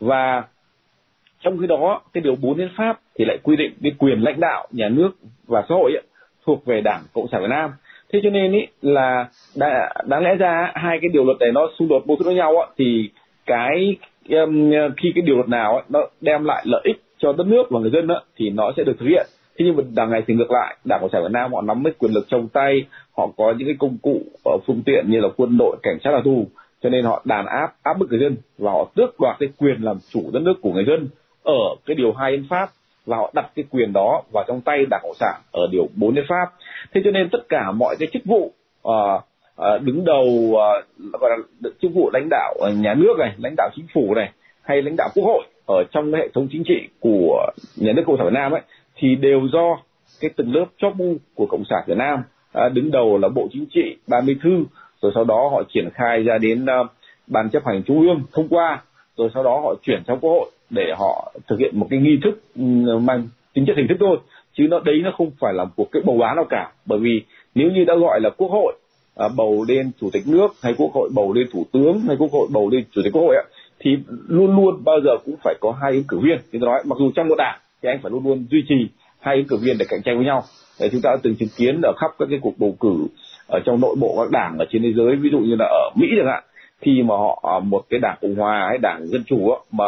Và 0.00 0.42
trong 1.40 1.58
khi 1.60 1.66
đó 1.66 2.00
cái 2.12 2.20
điều 2.20 2.36
4 2.42 2.58
hiến 2.58 2.68
pháp 2.76 3.00
thì 3.18 3.24
lại 3.24 3.38
quy 3.42 3.56
định 3.56 3.72
cái 3.82 3.92
quyền 3.98 4.20
lãnh 4.20 4.40
đạo 4.40 4.68
nhà 4.72 4.88
nước 4.88 5.10
và 5.46 5.64
xã 5.68 5.74
hội 5.74 5.92
ấy, 5.92 6.02
thuộc 6.46 6.64
về 6.64 6.80
đảng 6.80 7.02
cộng 7.12 7.28
sản 7.32 7.40
việt 7.40 7.50
nam. 7.50 7.70
Thế 8.12 8.20
cho 8.22 8.30
nên 8.30 8.52
ý 8.52 8.66
là 8.82 9.28
đã, 9.56 9.92
đáng 10.06 10.22
lẽ 10.22 10.34
ra 10.34 10.72
hai 10.74 10.98
cái 11.00 11.08
điều 11.12 11.24
luật 11.24 11.38
này 11.40 11.52
nó 11.52 11.68
xung 11.78 11.88
đột 11.88 12.06
mâu 12.06 12.16
thuẫn 12.16 12.26
với 12.26 12.34
nhau 12.34 12.58
á, 12.58 12.66
thì 12.78 13.10
cái 13.46 13.96
um, 14.28 14.70
khi 14.96 15.12
cái 15.14 15.22
điều 15.22 15.36
luật 15.36 15.48
nào 15.48 15.76
á, 15.76 15.82
nó 15.88 16.00
đem 16.20 16.44
lại 16.44 16.64
lợi 16.66 16.80
ích 16.84 17.02
cho 17.18 17.32
đất 17.32 17.46
nước 17.46 17.62
và 17.70 17.80
người 17.80 17.90
dân 17.90 18.08
á, 18.08 18.16
thì 18.36 18.50
nó 18.50 18.72
sẽ 18.76 18.84
được 18.84 18.96
thực 18.98 19.06
hiện. 19.06 19.26
Thế 19.58 19.64
nhưng 19.64 19.76
mà 19.76 19.82
đằng 19.94 20.10
này 20.10 20.22
thì 20.26 20.34
ngược 20.34 20.50
lại 20.50 20.76
đảng 20.84 21.00
cộng 21.00 21.10
sản 21.12 21.22
việt 21.22 21.32
nam 21.32 21.52
họ 21.52 21.62
nắm 21.62 21.84
hết 21.84 21.98
quyền 21.98 22.12
lực 22.12 22.26
trong 22.28 22.48
tay 22.48 22.84
họ 23.16 23.28
có 23.36 23.54
những 23.58 23.68
cái 23.68 23.76
công 23.78 23.98
cụ 24.02 24.20
ở 24.44 24.58
phương 24.66 24.82
tiện 24.86 25.10
như 25.10 25.20
là 25.20 25.28
quân 25.36 25.58
đội 25.58 25.76
cảnh 25.82 25.98
sát 26.04 26.10
đặc 26.10 26.22
thù 26.24 26.46
cho 26.82 26.88
nên 26.88 27.04
họ 27.04 27.22
đàn 27.24 27.46
áp 27.46 27.74
áp 27.82 27.98
bức 27.98 28.10
người 28.10 28.20
dân 28.20 28.36
và 28.58 28.72
họ 28.72 28.90
tước 28.94 29.20
đoạt 29.20 29.36
cái 29.40 29.48
quyền 29.58 29.82
làm 29.82 29.98
chủ 30.12 30.30
đất 30.32 30.42
nước 30.42 30.54
của 30.62 30.72
người 30.72 30.84
dân 30.84 31.08
ở 31.48 31.76
cái 31.86 31.94
điều 31.94 32.12
hai 32.12 32.32
hiến 32.32 32.46
pháp 32.50 32.70
và 33.06 33.16
họ 33.16 33.30
đặt 33.34 33.50
cái 33.54 33.64
quyền 33.70 33.92
đó 33.92 34.22
vào 34.32 34.44
trong 34.48 34.60
tay 34.60 34.86
đảng 34.90 35.00
cộng 35.02 35.14
sản 35.14 35.40
ở 35.52 35.66
điều 35.72 35.88
4 35.96 36.14
hiến 36.14 36.24
pháp. 36.28 36.52
Thế 36.94 37.00
cho 37.04 37.10
nên 37.10 37.28
tất 37.32 37.38
cả 37.48 37.72
mọi 37.72 37.96
cái 37.98 38.08
chức 38.12 38.22
vụ 38.24 38.52
uh, 38.88 38.92
uh, 39.60 39.82
đứng 39.82 40.04
đầu 40.04 40.24
uh, 40.26 40.58
gọi 41.20 41.30
là 41.30 41.70
chức 41.82 41.90
vụ 41.94 42.10
lãnh 42.12 42.28
đạo 42.30 42.54
nhà 42.76 42.94
nước 42.94 43.14
này 43.18 43.34
lãnh 43.38 43.54
đạo 43.56 43.70
chính 43.76 43.86
phủ 43.94 44.14
này 44.14 44.32
hay 44.62 44.82
lãnh 44.82 44.94
đạo 44.96 45.08
quốc 45.14 45.24
hội 45.24 45.44
ở 45.66 45.84
trong 45.90 46.12
cái 46.12 46.20
hệ 46.20 46.28
thống 46.34 46.48
chính 46.52 46.62
trị 46.64 46.88
của 47.00 47.50
nhà 47.76 47.92
nước 47.92 48.02
cộng 48.06 48.16
sản 48.16 48.26
việt 48.26 48.34
nam 48.34 48.52
ấy 48.52 48.62
thì 48.96 49.14
đều 49.14 49.40
do 49.52 49.78
cái 50.20 50.30
từng 50.36 50.54
lớp 50.54 50.66
chóp 50.78 50.92
bu 50.96 51.16
của 51.34 51.46
cộng 51.46 51.64
sản 51.70 51.84
việt 51.86 51.96
nam 51.96 52.22
uh, 52.66 52.72
đứng 52.72 52.90
đầu 52.90 53.18
là 53.18 53.28
bộ 53.28 53.48
chính 53.52 53.66
trị 53.70 53.96
ban 54.06 54.26
bí 54.26 54.36
thư 54.42 54.64
rồi 55.02 55.12
sau 55.14 55.24
đó 55.24 55.48
họ 55.52 55.62
triển 55.74 55.88
khai 55.94 56.22
ra 56.22 56.38
đến 56.38 56.64
uh, 56.64 56.86
ban 57.26 57.50
chấp 57.50 57.66
hành 57.66 57.82
trung 57.82 58.00
ương 58.00 58.22
thông 58.32 58.48
qua 58.48 58.82
rồi 59.16 59.30
sau 59.34 59.42
đó 59.42 59.60
họ 59.60 59.74
chuyển 59.82 60.02
sang 60.06 60.18
quốc 60.20 60.30
hội 60.30 60.50
để 60.70 60.92
họ 60.98 61.32
thực 61.48 61.58
hiện 61.58 61.78
một 61.78 61.86
cái 61.90 62.00
nghi 62.00 62.18
thức 62.24 62.42
ừ, 62.56 62.98
mang 62.98 63.28
tính 63.54 63.64
chất 63.66 63.76
hình 63.76 63.88
thức 63.88 63.96
thôi. 64.00 64.18
Chứ 64.54 64.66
nó 64.70 64.80
đấy 64.80 65.00
nó 65.04 65.10
không 65.18 65.30
phải 65.40 65.54
là 65.54 65.64
cuộc 65.76 65.88
cái 65.92 66.02
bầu 66.06 66.16
bán 66.18 66.36
nào 66.36 66.46
cả. 66.50 66.72
Bởi 66.86 66.98
vì 66.98 67.22
nếu 67.54 67.70
như 67.70 67.84
đã 67.84 67.94
gọi 67.94 68.20
là 68.20 68.30
quốc 68.30 68.50
hội 68.50 68.74
à, 69.16 69.28
bầu 69.36 69.64
lên 69.68 69.90
chủ 70.00 70.10
tịch 70.12 70.22
nước 70.26 70.48
hay 70.62 70.74
quốc 70.78 70.92
hội 70.94 71.10
bầu 71.14 71.32
lên 71.32 71.46
thủ 71.52 71.66
tướng 71.72 72.00
hay 72.00 72.16
quốc 72.16 72.32
hội 72.32 72.48
bầu 72.52 72.70
lên 72.70 72.84
chủ 72.92 73.00
tịch 73.04 73.12
quốc 73.12 73.22
hội 73.22 73.36
ạ 73.36 73.44
thì 73.80 73.96
luôn 74.28 74.56
luôn 74.56 74.84
bao 74.84 75.00
giờ 75.04 75.10
cũng 75.24 75.34
phải 75.44 75.54
có 75.60 75.72
hai 75.82 75.92
ứng 75.92 76.04
cử 76.08 76.18
viên. 76.18 76.38
Thì 76.52 76.58
nói 76.58 76.82
mặc 76.84 76.96
dù 76.98 77.10
trong 77.14 77.28
một 77.28 77.34
đảng 77.38 77.58
thì 77.82 77.88
anh 77.88 77.98
phải 78.02 78.10
luôn 78.10 78.24
luôn 78.24 78.46
duy 78.50 78.64
trì 78.68 78.88
hai 79.20 79.36
ứng 79.36 79.46
cử 79.46 79.56
viên 79.56 79.78
để 79.78 79.86
cạnh 79.88 80.02
tranh 80.04 80.16
với 80.16 80.26
nhau. 80.26 80.42
Để 80.80 80.88
chúng 80.92 81.00
ta 81.00 81.10
đã 81.10 81.16
từng 81.22 81.36
chứng 81.36 81.48
kiến 81.56 81.80
ở 81.82 81.92
khắp 81.96 82.10
các 82.18 82.28
cái 82.30 82.38
cuộc 82.42 82.58
bầu 82.58 82.76
cử 82.80 83.06
ở 83.48 83.60
trong 83.64 83.80
nội 83.80 83.96
bộ 84.00 84.14
các 84.16 84.30
đảng 84.30 84.58
ở 84.58 84.64
trên 84.70 84.82
thế 84.82 84.92
giới 84.96 85.16
ví 85.16 85.30
dụ 85.32 85.38
như 85.38 85.54
là 85.58 85.64
ở 85.64 85.90
mỹ 85.94 86.06
chẳng 86.16 86.26
hạn 86.26 86.44
khi 86.80 87.02
mà 87.02 87.14
họ 87.14 87.42
à, 87.42 87.58
một 87.58 87.84
cái 87.90 88.00
đảng 88.00 88.16
cộng 88.20 88.34
hòa 88.34 88.66
hay 88.68 88.78
đảng 88.78 89.06
dân 89.06 89.24
chủ 89.26 89.54
mà 89.70 89.84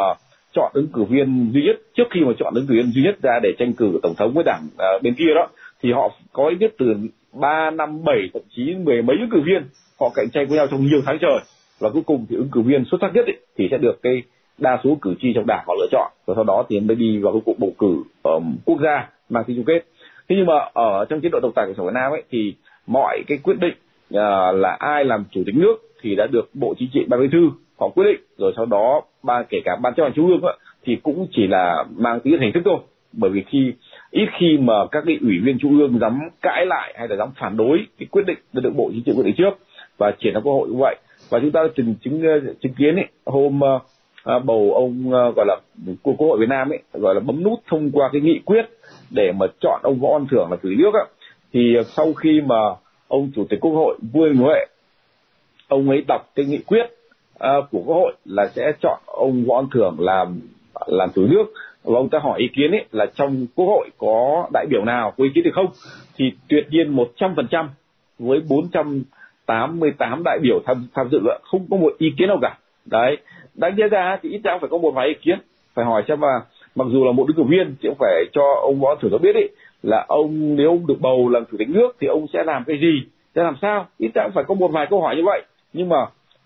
chọn 0.54 0.70
ứng 0.74 0.88
cử 0.92 1.04
viên 1.04 1.50
duy 1.54 1.62
nhất 1.62 1.76
trước 1.94 2.04
khi 2.10 2.20
mà 2.20 2.32
chọn 2.38 2.54
ứng 2.54 2.66
cử 2.66 2.74
viên 2.74 2.92
duy 2.92 3.02
nhất 3.02 3.16
ra 3.22 3.38
để 3.42 3.52
tranh 3.58 3.72
cử 3.72 3.98
tổng 4.02 4.14
thống 4.18 4.32
với 4.34 4.44
đảng 4.44 4.68
à, 4.78 4.88
bên 5.02 5.14
kia 5.14 5.34
đó 5.34 5.48
thì 5.82 5.92
họ 5.92 6.10
có 6.32 6.48
ít 6.48 6.56
nhất 6.60 6.74
từ 6.78 6.94
ba 7.32 7.70
năm 7.70 8.04
bảy 8.04 8.30
thậm 8.32 8.42
chí 8.56 8.74
mười 8.74 9.02
mấy 9.02 9.16
ứng 9.20 9.30
cử 9.30 9.40
viên 9.46 9.62
họ 10.00 10.10
cạnh 10.14 10.30
tranh 10.32 10.46
với 10.48 10.56
nhau 10.58 10.66
trong 10.70 10.86
nhiều 10.86 11.00
tháng 11.06 11.18
trời. 11.20 11.38
Và 11.80 11.90
cuối 11.90 12.02
cùng 12.06 12.26
thì 12.30 12.36
ứng 12.36 12.48
cử 12.52 12.60
viên 12.60 12.84
xuất 12.90 12.98
sắc 13.00 13.14
nhất 13.14 13.26
ấy, 13.26 13.38
thì 13.56 13.68
sẽ 13.70 13.78
được 13.78 14.02
cái 14.02 14.22
đa 14.58 14.78
số 14.84 14.98
cử 15.02 15.14
tri 15.20 15.32
trong 15.34 15.46
đảng 15.46 15.64
họ 15.66 15.74
lựa 15.78 15.86
chọn. 15.90 16.12
Và 16.26 16.34
sau 16.34 16.44
đó 16.44 16.64
thì 16.68 16.80
mới 16.80 16.96
đi 16.96 17.18
vào 17.18 17.32
cái 17.32 17.42
cuộc 17.44 17.58
bầu 17.58 17.72
cử 17.78 18.02
um, 18.22 18.56
quốc 18.64 18.78
gia 18.82 19.08
mang 19.28 19.44
tính 19.44 19.56
chung 19.56 19.64
kết. 19.64 19.84
Thế 20.28 20.36
nhưng 20.36 20.46
mà 20.46 20.54
ở 20.72 21.04
trong 21.04 21.20
chế 21.20 21.28
độ 21.32 21.40
độc 21.42 21.52
tài 21.54 21.66
của 21.66 21.74
sở 21.76 21.84
Việt 21.84 21.94
Nam 21.94 22.12
ấy 22.12 22.22
thì 22.30 22.54
mọi 22.86 23.22
cái 23.26 23.38
quyết 23.38 23.56
định 23.60 23.74
uh, 24.14 24.54
là 24.54 24.76
ai 24.78 25.04
làm 25.04 25.24
chủ 25.30 25.42
tịch 25.46 25.54
nước 25.54 25.76
thì 26.02 26.14
đã 26.14 26.26
được 26.26 26.50
bộ 26.54 26.74
chính 26.78 26.88
trị 26.92 27.04
ban 27.08 27.20
bí 27.20 27.28
thư 27.32 27.50
họ 27.80 27.88
quyết 27.88 28.04
định 28.04 28.20
rồi 28.38 28.52
sau 28.56 28.66
đó 28.66 29.02
ban 29.22 29.44
kể 29.48 29.58
cả 29.64 29.76
ban 29.82 29.94
chấp 29.94 30.02
hành 30.02 30.12
trung 30.12 30.26
ương 30.26 30.42
á 30.42 30.52
thì 30.84 30.96
cũng 31.02 31.26
chỉ 31.32 31.46
là 31.46 31.84
mang 31.96 32.20
tính 32.20 32.40
hình 32.40 32.52
thức 32.52 32.62
thôi. 32.64 32.78
Bởi 33.12 33.30
vì 33.30 33.42
khi 33.48 33.72
ít 34.10 34.28
khi 34.38 34.58
mà 34.60 34.74
các 34.90 35.02
cái 35.06 35.18
ủy 35.20 35.38
viên 35.44 35.58
trung 35.58 35.78
ương 35.78 35.98
dám 35.98 36.20
cãi 36.42 36.66
lại 36.66 36.94
hay 36.98 37.08
là 37.08 37.16
dám 37.16 37.28
phản 37.40 37.56
đối 37.56 37.86
cái 37.98 38.06
quyết 38.10 38.26
định 38.26 38.38
đã 38.52 38.60
được 38.60 38.74
bộ 38.76 38.90
chính 38.92 39.02
trị 39.02 39.12
quyết 39.16 39.24
định 39.26 39.34
trước 39.38 39.58
và 39.98 40.12
triển 40.20 40.34
ra 40.34 40.40
quốc 40.40 40.52
hội 40.52 40.68
như 40.68 40.76
vậy. 40.78 40.96
Và 41.30 41.38
chúng 41.40 41.50
ta 41.50 41.60
từng 41.76 41.94
chứng 42.04 42.22
chứng 42.60 42.74
kiến 42.78 42.96
ấy 42.96 43.06
hôm 43.26 43.60
uh, 43.62 44.44
bầu 44.44 44.72
ông 44.74 45.08
uh, 45.08 45.36
gọi 45.36 45.46
là 45.46 45.56
của 46.02 46.12
quốc 46.12 46.28
hội 46.28 46.38
Việt 46.40 46.48
Nam 46.48 46.72
ấy 46.72 46.78
gọi 46.92 47.14
là 47.14 47.20
bấm 47.20 47.42
nút 47.44 47.60
thông 47.66 47.90
qua 47.92 48.10
cái 48.12 48.20
nghị 48.20 48.40
quyết 48.44 48.64
để 49.10 49.32
mà 49.32 49.46
chọn 49.60 49.80
ông 49.82 50.00
Võ 50.00 50.18
Văn 50.18 50.26
Thưởng 50.30 50.48
là 50.50 50.56
chủ 50.62 50.68
tịch 50.68 50.78
nước 50.78 50.94
á 50.94 51.04
thì 51.52 51.76
sau 51.86 52.12
khi 52.12 52.40
mà 52.40 52.56
ông 53.08 53.30
chủ 53.34 53.46
tịch 53.50 53.60
quốc 53.60 53.72
hội 53.72 53.98
Vương 54.12 54.36
Huệ 54.36 54.66
ông 55.68 55.90
ấy 55.90 56.04
đọc 56.08 56.30
cái 56.34 56.46
nghị 56.46 56.58
quyết 56.58 56.86
uh, 57.44 57.70
của 57.70 57.82
quốc 57.86 57.94
hội 57.94 58.12
là 58.24 58.48
sẽ 58.54 58.72
chọn 58.82 59.00
ông 59.06 59.44
võ 59.44 59.56
văn 59.56 59.70
thưởng 59.74 59.96
làm 59.98 60.40
làm 60.86 61.10
chủ 61.14 61.26
nước. 61.26 61.44
Và 61.84 61.98
ông 61.98 62.08
ta 62.08 62.18
hỏi 62.18 62.40
ý 62.40 62.48
kiến 62.56 62.70
ấy 62.70 62.84
là 62.92 63.06
trong 63.14 63.46
quốc 63.54 63.66
hội 63.66 63.90
có 63.98 64.46
đại 64.52 64.66
biểu 64.70 64.84
nào 64.84 65.12
có 65.16 65.24
ý 65.24 65.30
kiến 65.34 65.44
thì 65.44 65.50
không? 65.54 65.66
Thì 66.16 66.32
tuyệt 66.48 66.66
nhiên 66.70 66.88
một 66.88 67.08
trăm 67.16 67.34
phần 67.36 67.46
trăm 67.50 67.70
với 68.18 68.40
bốn 68.48 68.68
trăm 68.72 69.02
tám 69.46 69.80
mươi 69.80 69.92
tám 69.98 70.22
đại 70.24 70.38
biểu 70.42 70.60
tham 70.66 70.86
tham 70.94 71.08
dự 71.12 71.18
không 71.42 71.66
có 71.70 71.76
một 71.76 71.92
ý 71.98 72.12
kiến 72.18 72.28
nào 72.28 72.38
cả. 72.42 72.58
Đấy 72.86 73.16
đáng 73.54 73.76
nhớ 73.76 73.88
ra 73.88 74.18
thì 74.22 74.30
ít 74.30 74.40
ra 74.44 74.58
phải 74.60 74.68
có 74.70 74.78
một 74.78 74.90
vài 74.90 75.08
ý 75.08 75.14
kiến. 75.14 75.38
Phải 75.74 75.84
hỏi 75.84 76.02
xem 76.08 76.20
mà 76.20 76.40
mặc 76.74 76.86
dù 76.90 77.04
là 77.04 77.12
một 77.12 77.24
ứng 77.28 77.36
cử 77.36 77.42
viên 77.42 77.74
thì 77.82 77.88
cũng 77.88 77.98
phải 77.98 78.24
cho 78.32 78.42
ông 78.62 78.80
võ 78.80 78.94
thưởng 78.94 79.22
biết 79.22 79.34
ấy 79.34 79.48
là 79.82 80.04
ông 80.08 80.56
nếu 80.56 80.68
ông 80.68 80.86
được 80.86 81.00
bầu 81.00 81.28
làm 81.28 81.44
chủ 81.50 81.56
tịch 81.58 81.68
nước 81.68 81.96
thì 82.00 82.06
ông 82.06 82.26
sẽ 82.32 82.44
làm 82.44 82.64
cái 82.66 82.78
gì 82.80 83.02
sẽ 83.34 83.42
làm 83.42 83.56
sao? 83.62 83.86
Ít 83.98 84.10
ra 84.14 84.22
cũng 84.24 84.32
phải 84.34 84.44
có 84.44 84.54
một 84.54 84.68
vài 84.72 84.86
câu 84.90 85.02
hỏi 85.02 85.16
như 85.16 85.22
vậy. 85.24 85.42
Nhưng 85.72 85.88
mà 85.88 85.96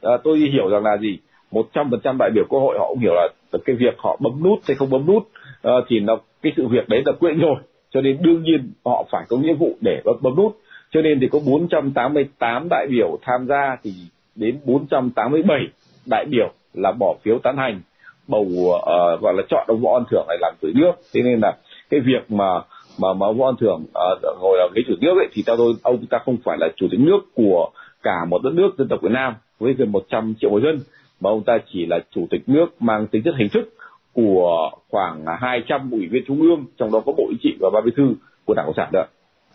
à, 0.04 0.16
tôi 0.24 0.38
hiểu 0.38 0.68
rằng 0.68 0.84
là 0.84 0.96
gì? 0.96 1.18
Một 1.50 1.66
trăm 1.74 1.90
phần 1.90 2.00
trăm 2.04 2.16
đại 2.18 2.30
biểu 2.34 2.44
quốc 2.48 2.60
hội 2.60 2.76
họ 2.78 2.88
cũng 2.88 2.98
hiểu 2.98 3.14
là 3.14 3.28
cái 3.64 3.76
việc 3.76 3.94
họ 3.98 4.16
bấm 4.20 4.42
nút 4.42 4.58
hay 4.68 4.74
không 4.74 4.90
bấm 4.90 5.06
nút 5.06 5.28
à, 5.62 5.72
thì 5.88 6.00
nó 6.00 6.18
cái 6.42 6.52
sự 6.56 6.66
việc 6.68 6.88
đấy 6.88 7.02
là 7.06 7.12
quyết 7.12 7.32
rồi. 7.38 7.56
Cho 7.90 8.00
nên 8.00 8.22
đương 8.22 8.42
nhiên 8.42 8.72
họ 8.84 9.04
phải 9.10 9.24
có 9.28 9.36
nghĩa 9.36 9.54
vụ 9.54 9.76
để 9.80 10.02
bấm, 10.04 10.16
bấm 10.20 10.36
nút. 10.36 10.56
Cho 10.90 11.02
nên 11.02 11.20
thì 11.20 11.28
có 11.28 11.38
488 11.46 12.68
đại 12.70 12.86
biểu 12.90 13.18
tham 13.22 13.46
gia 13.48 13.76
thì 13.82 13.90
đến 14.34 14.58
487 14.64 15.58
đại 16.06 16.24
biểu 16.30 16.52
là 16.74 16.92
bỏ 16.92 17.14
phiếu 17.22 17.38
tán 17.38 17.56
thành 17.56 17.80
bầu 18.28 18.40
uh, 18.40 19.20
gọi 19.22 19.34
là 19.36 19.42
chọn 19.48 19.64
ông 19.68 19.80
võ 19.80 19.92
văn 19.92 20.04
thưởng 20.10 20.24
này 20.28 20.36
làm 20.40 20.54
chủ 20.62 20.68
nước. 20.74 20.92
Thế 21.14 21.22
nên 21.22 21.40
là 21.40 21.56
cái 21.90 22.00
việc 22.00 22.30
mà 22.30 22.60
mà 22.98 23.12
mà 23.12 23.32
võ 23.32 23.44
văn 23.44 23.54
thưởng 23.60 23.84
uh, 23.84 24.38
ngồi 24.40 24.58
làm 24.58 24.70
ghế 24.74 24.82
chủ 24.86 24.94
nước 25.00 25.14
ấy 25.16 25.28
thì 25.32 25.42
theo 25.46 25.56
tôi 25.56 25.74
ông 25.82 26.06
ta 26.06 26.18
không 26.18 26.36
phải 26.44 26.58
là 26.60 26.68
chủ 26.76 26.86
tịch 26.90 27.00
nước 27.00 27.20
của 27.34 27.70
cả 28.02 28.24
một 28.24 28.42
đất 28.42 28.54
nước 28.54 28.70
dân 28.78 28.88
tộc 28.88 29.02
Việt 29.02 29.12
Nam 29.12 29.34
với 29.64 29.74
gần 29.74 29.92
100 29.92 30.34
triệu 30.40 30.50
người 30.50 30.62
dân 30.62 30.80
mà 31.20 31.30
ông 31.30 31.44
ta 31.44 31.58
chỉ 31.72 31.86
là 31.86 31.98
chủ 32.14 32.26
tịch 32.30 32.48
nước 32.48 32.66
mang 32.80 33.06
tính 33.06 33.22
chất 33.24 33.34
hình 33.38 33.48
thức 33.52 33.74
của 34.12 34.70
khoảng 34.88 35.24
200 35.40 35.90
ủy 35.90 36.08
viên 36.10 36.24
trung 36.26 36.40
ương 36.40 36.66
trong 36.78 36.92
đó 36.92 37.02
có 37.06 37.12
bộ 37.12 37.24
chính 37.28 37.38
trị 37.42 37.56
và 37.60 37.70
ban 37.74 37.84
bí 37.84 37.90
thư 37.96 38.14
của 38.44 38.54
đảng 38.54 38.66
cộng 38.66 38.76
sản 38.76 38.88
đó. 38.92 39.06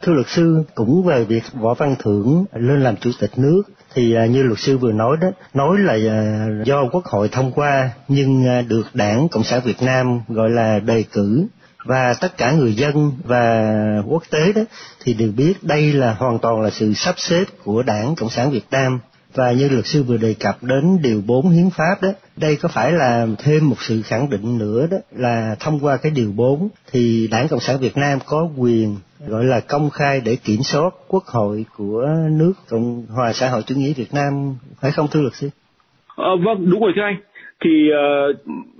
Thưa 0.01 0.13
luật 0.13 0.27
sư, 0.27 0.63
cũng 0.75 1.03
về 1.03 1.23
việc 1.23 1.43
Võ 1.53 1.73
Văn 1.73 1.95
Thưởng 1.99 2.45
lên 2.53 2.81
làm 2.81 2.95
chủ 2.95 3.11
tịch 3.19 3.31
nước 3.37 3.63
thì 3.93 4.13
à, 4.13 4.25
như 4.25 4.43
luật 4.43 4.59
sư 4.59 4.77
vừa 4.77 4.91
nói 4.91 5.17
đó, 5.21 5.27
nói 5.53 5.77
là 5.79 5.93
à, 5.93 6.47
do 6.65 6.85
Quốc 6.91 7.05
hội 7.05 7.29
thông 7.31 7.51
qua 7.51 7.89
nhưng 8.07 8.47
à, 8.47 8.61
được 8.61 8.83
Đảng 8.93 9.27
Cộng 9.29 9.43
sản 9.43 9.61
Việt 9.65 9.81
Nam 9.81 10.21
gọi 10.27 10.49
là 10.49 10.79
đề 10.79 11.03
cử 11.11 11.47
và 11.85 12.13
tất 12.21 12.37
cả 12.37 12.51
người 12.51 12.73
dân 12.73 13.11
và 13.23 13.73
quốc 14.07 14.23
tế 14.31 14.53
đó 14.55 14.61
thì 15.03 15.13
đều 15.13 15.31
biết 15.37 15.53
đây 15.61 15.93
là 15.93 16.13
hoàn 16.13 16.39
toàn 16.39 16.61
là 16.61 16.69
sự 16.69 16.93
sắp 16.93 17.15
xếp 17.17 17.43
của 17.63 17.83
Đảng 17.83 18.15
Cộng 18.15 18.29
sản 18.29 18.51
Việt 18.51 18.65
Nam 18.71 18.99
và 19.35 19.51
như 19.51 19.69
luật 19.69 19.85
sư 19.85 20.03
vừa 20.03 20.17
đề 20.17 20.35
cập 20.39 20.55
đến 20.61 20.97
điều 21.03 21.21
4 21.27 21.49
hiến 21.49 21.69
pháp 21.77 21.95
đó, 22.01 22.09
đây 22.37 22.57
có 22.61 22.69
phải 22.69 22.91
là 22.91 23.27
thêm 23.43 23.69
một 23.69 23.75
sự 23.79 24.01
khẳng 24.01 24.29
định 24.29 24.57
nữa 24.57 24.87
đó 24.91 24.97
là 25.11 25.55
thông 25.59 25.79
qua 25.79 25.97
cái 26.03 26.11
điều 26.15 26.31
4 26.35 26.69
thì 26.91 27.27
Đảng 27.31 27.47
Cộng 27.47 27.59
sản 27.59 27.75
Việt 27.81 27.97
Nam 27.97 28.19
có 28.25 28.49
quyền 28.57 28.95
gọi 29.27 29.43
là 29.43 29.59
công 29.69 29.89
khai 29.89 30.21
để 30.25 30.37
kiểm 30.43 30.59
soát 30.63 30.93
quốc 31.07 31.23
hội 31.25 31.65
của 31.77 32.05
nước 32.31 32.53
Cộng 32.69 33.05
hòa 33.09 33.33
xã 33.33 33.49
hội 33.49 33.61
chủ 33.67 33.75
nghĩa 33.75 33.93
Việt 33.93 34.13
Nam 34.13 34.55
phải 34.81 34.91
không 34.91 35.07
thưa 35.11 35.21
luật 35.21 35.33
sư? 35.33 35.49
À, 36.17 36.29
vâng 36.45 36.69
đúng 36.69 36.81
rồi 36.81 36.91
thưa 36.95 37.01
anh. 37.01 37.17
Thì 37.63 37.89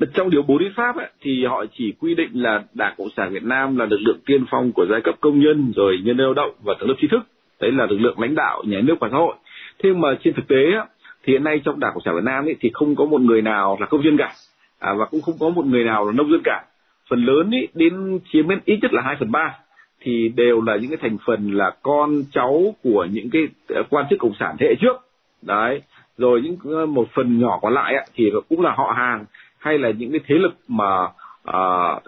uh, 0.04 0.10
trong 0.14 0.30
điều 0.30 0.42
4 0.42 0.60
hiến 0.60 0.72
pháp 0.78 0.96
ấy, 0.98 1.10
thì 1.22 1.46
họ 1.50 1.66
chỉ 1.78 1.94
quy 2.00 2.16
định 2.16 2.30
là 2.34 2.64
Đảng 2.74 2.94
Cộng 2.98 3.10
sản 3.18 3.34
Việt 3.34 3.44
Nam 3.44 3.78
là 3.78 3.86
lực 3.86 4.00
lượng 4.00 4.20
tiên 4.26 4.46
phong 4.52 4.72
của 4.72 4.86
giai 4.92 5.02
cấp 5.04 5.16
công 5.22 5.40
nhân 5.40 5.72
rồi 5.76 5.98
nhân 6.04 6.18
lao 6.18 6.34
động 6.34 6.52
và 6.64 6.74
tầng 6.80 6.90
lớp 6.90 6.96
trí 7.02 7.08
thức. 7.12 7.20
Đấy 7.62 7.72
là 7.72 7.86
lực 7.86 7.98
lượng 7.98 8.20
lãnh 8.20 8.36
đạo 8.36 8.64
nhà 8.68 8.78
nước 8.84 8.96
và 9.00 9.08
xã 9.12 9.18
hội 9.18 9.36
thế 9.84 9.94
mà 9.94 10.08
trên 10.24 10.34
thực 10.34 10.48
tế 10.48 10.72
á, 10.76 10.86
thì 11.24 11.34
hiện 11.34 11.44
nay 11.44 11.62
trong 11.66 11.80
đảng 11.80 11.92
cộng 11.94 12.04
sản 12.06 12.16
việt 12.16 12.24
nam 12.24 12.46
ấy, 12.46 12.56
thì 12.60 12.70
không 12.74 12.96
có 12.96 13.06
một 13.06 13.22
người 13.22 13.42
nào 13.42 13.78
là 13.80 13.86
công 13.86 14.04
dân 14.04 14.18
cả. 14.18 14.34
À, 14.80 14.94
và 14.94 15.06
cũng 15.06 15.22
không 15.22 15.36
có 15.40 15.50
một 15.50 15.66
người 15.66 15.84
nào 15.84 16.06
là 16.06 16.12
nông 16.12 16.32
dân 16.32 16.42
cả. 16.44 16.64
Phần 17.10 17.26
lớn 17.26 17.52
ý, 17.52 17.68
đến 17.74 18.20
chiếm 18.32 18.48
đến 18.48 18.60
ít 18.66 18.80
nhất 18.82 18.94
là 18.94 19.02
hai 19.02 19.16
phần 19.20 19.32
ba 19.32 19.58
thì 20.02 20.30
đều 20.36 20.62
là 20.62 20.76
những 20.76 20.90
cái 20.90 20.98
thành 21.02 21.18
phần 21.26 21.52
là 21.52 21.72
con 21.84 22.24
cháu 22.32 22.76
của 22.84 23.08
những 23.12 23.30
cái 23.30 23.48
ờ, 23.68 23.84
quan 23.90 24.06
chức 24.10 24.20
cộng 24.20 24.34
sản 24.40 24.56
thế 24.60 24.68
hệ 24.68 24.76
trước. 24.82 24.98
Đấy. 25.42 25.82
Rồi 26.18 26.42
những 26.42 26.58
ờ, 26.76 26.86
một 26.86 27.08
phần 27.14 27.40
nhỏ 27.40 27.60
còn 27.62 27.74
lại 27.74 28.08
thì 28.16 28.32
cũng 28.50 28.62
là 28.62 28.72
họ 28.72 28.94
hàng 28.98 29.26
hay 29.58 29.78
là 29.78 29.90
những 29.90 30.12
cái 30.12 30.20
thế 30.28 30.36
lực 30.36 30.54
mà 30.68 31.08
à, 31.44 31.62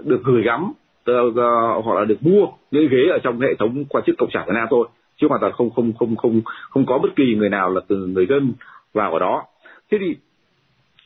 được 0.05 0.21
gửi 0.23 0.43
gắm 0.43 0.73
hoặc 1.83 1.95
là 1.99 2.05
được 2.05 2.23
mua 2.23 2.47
những 2.71 2.87
ghế 2.87 3.11
ở 3.11 3.19
trong 3.23 3.39
hệ 3.39 3.55
thống 3.59 3.85
quan 3.89 4.03
chức 4.07 4.15
cộng 4.17 4.29
sản 4.33 4.43
Việt 4.47 4.53
Nam 4.55 4.67
thôi 4.69 4.87
chứ 5.21 5.27
hoàn 5.27 5.41
toàn 5.41 5.53
không 5.53 5.69
không 5.69 5.93
không 5.93 6.15
không 6.15 6.41
không 6.69 6.85
có 6.85 6.97
bất 6.97 7.09
kỳ 7.15 7.35
người 7.35 7.49
nào 7.49 7.69
là 7.69 7.81
từ 7.87 8.07
người 8.07 8.25
dân 8.25 8.53
vào 8.93 9.13
ở 9.13 9.19
đó. 9.19 9.43
Thế 9.91 9.97
thì 10.01 10.15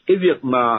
cái 0.06 0.18
việc 0.18 0.44
mà 0.44 0.76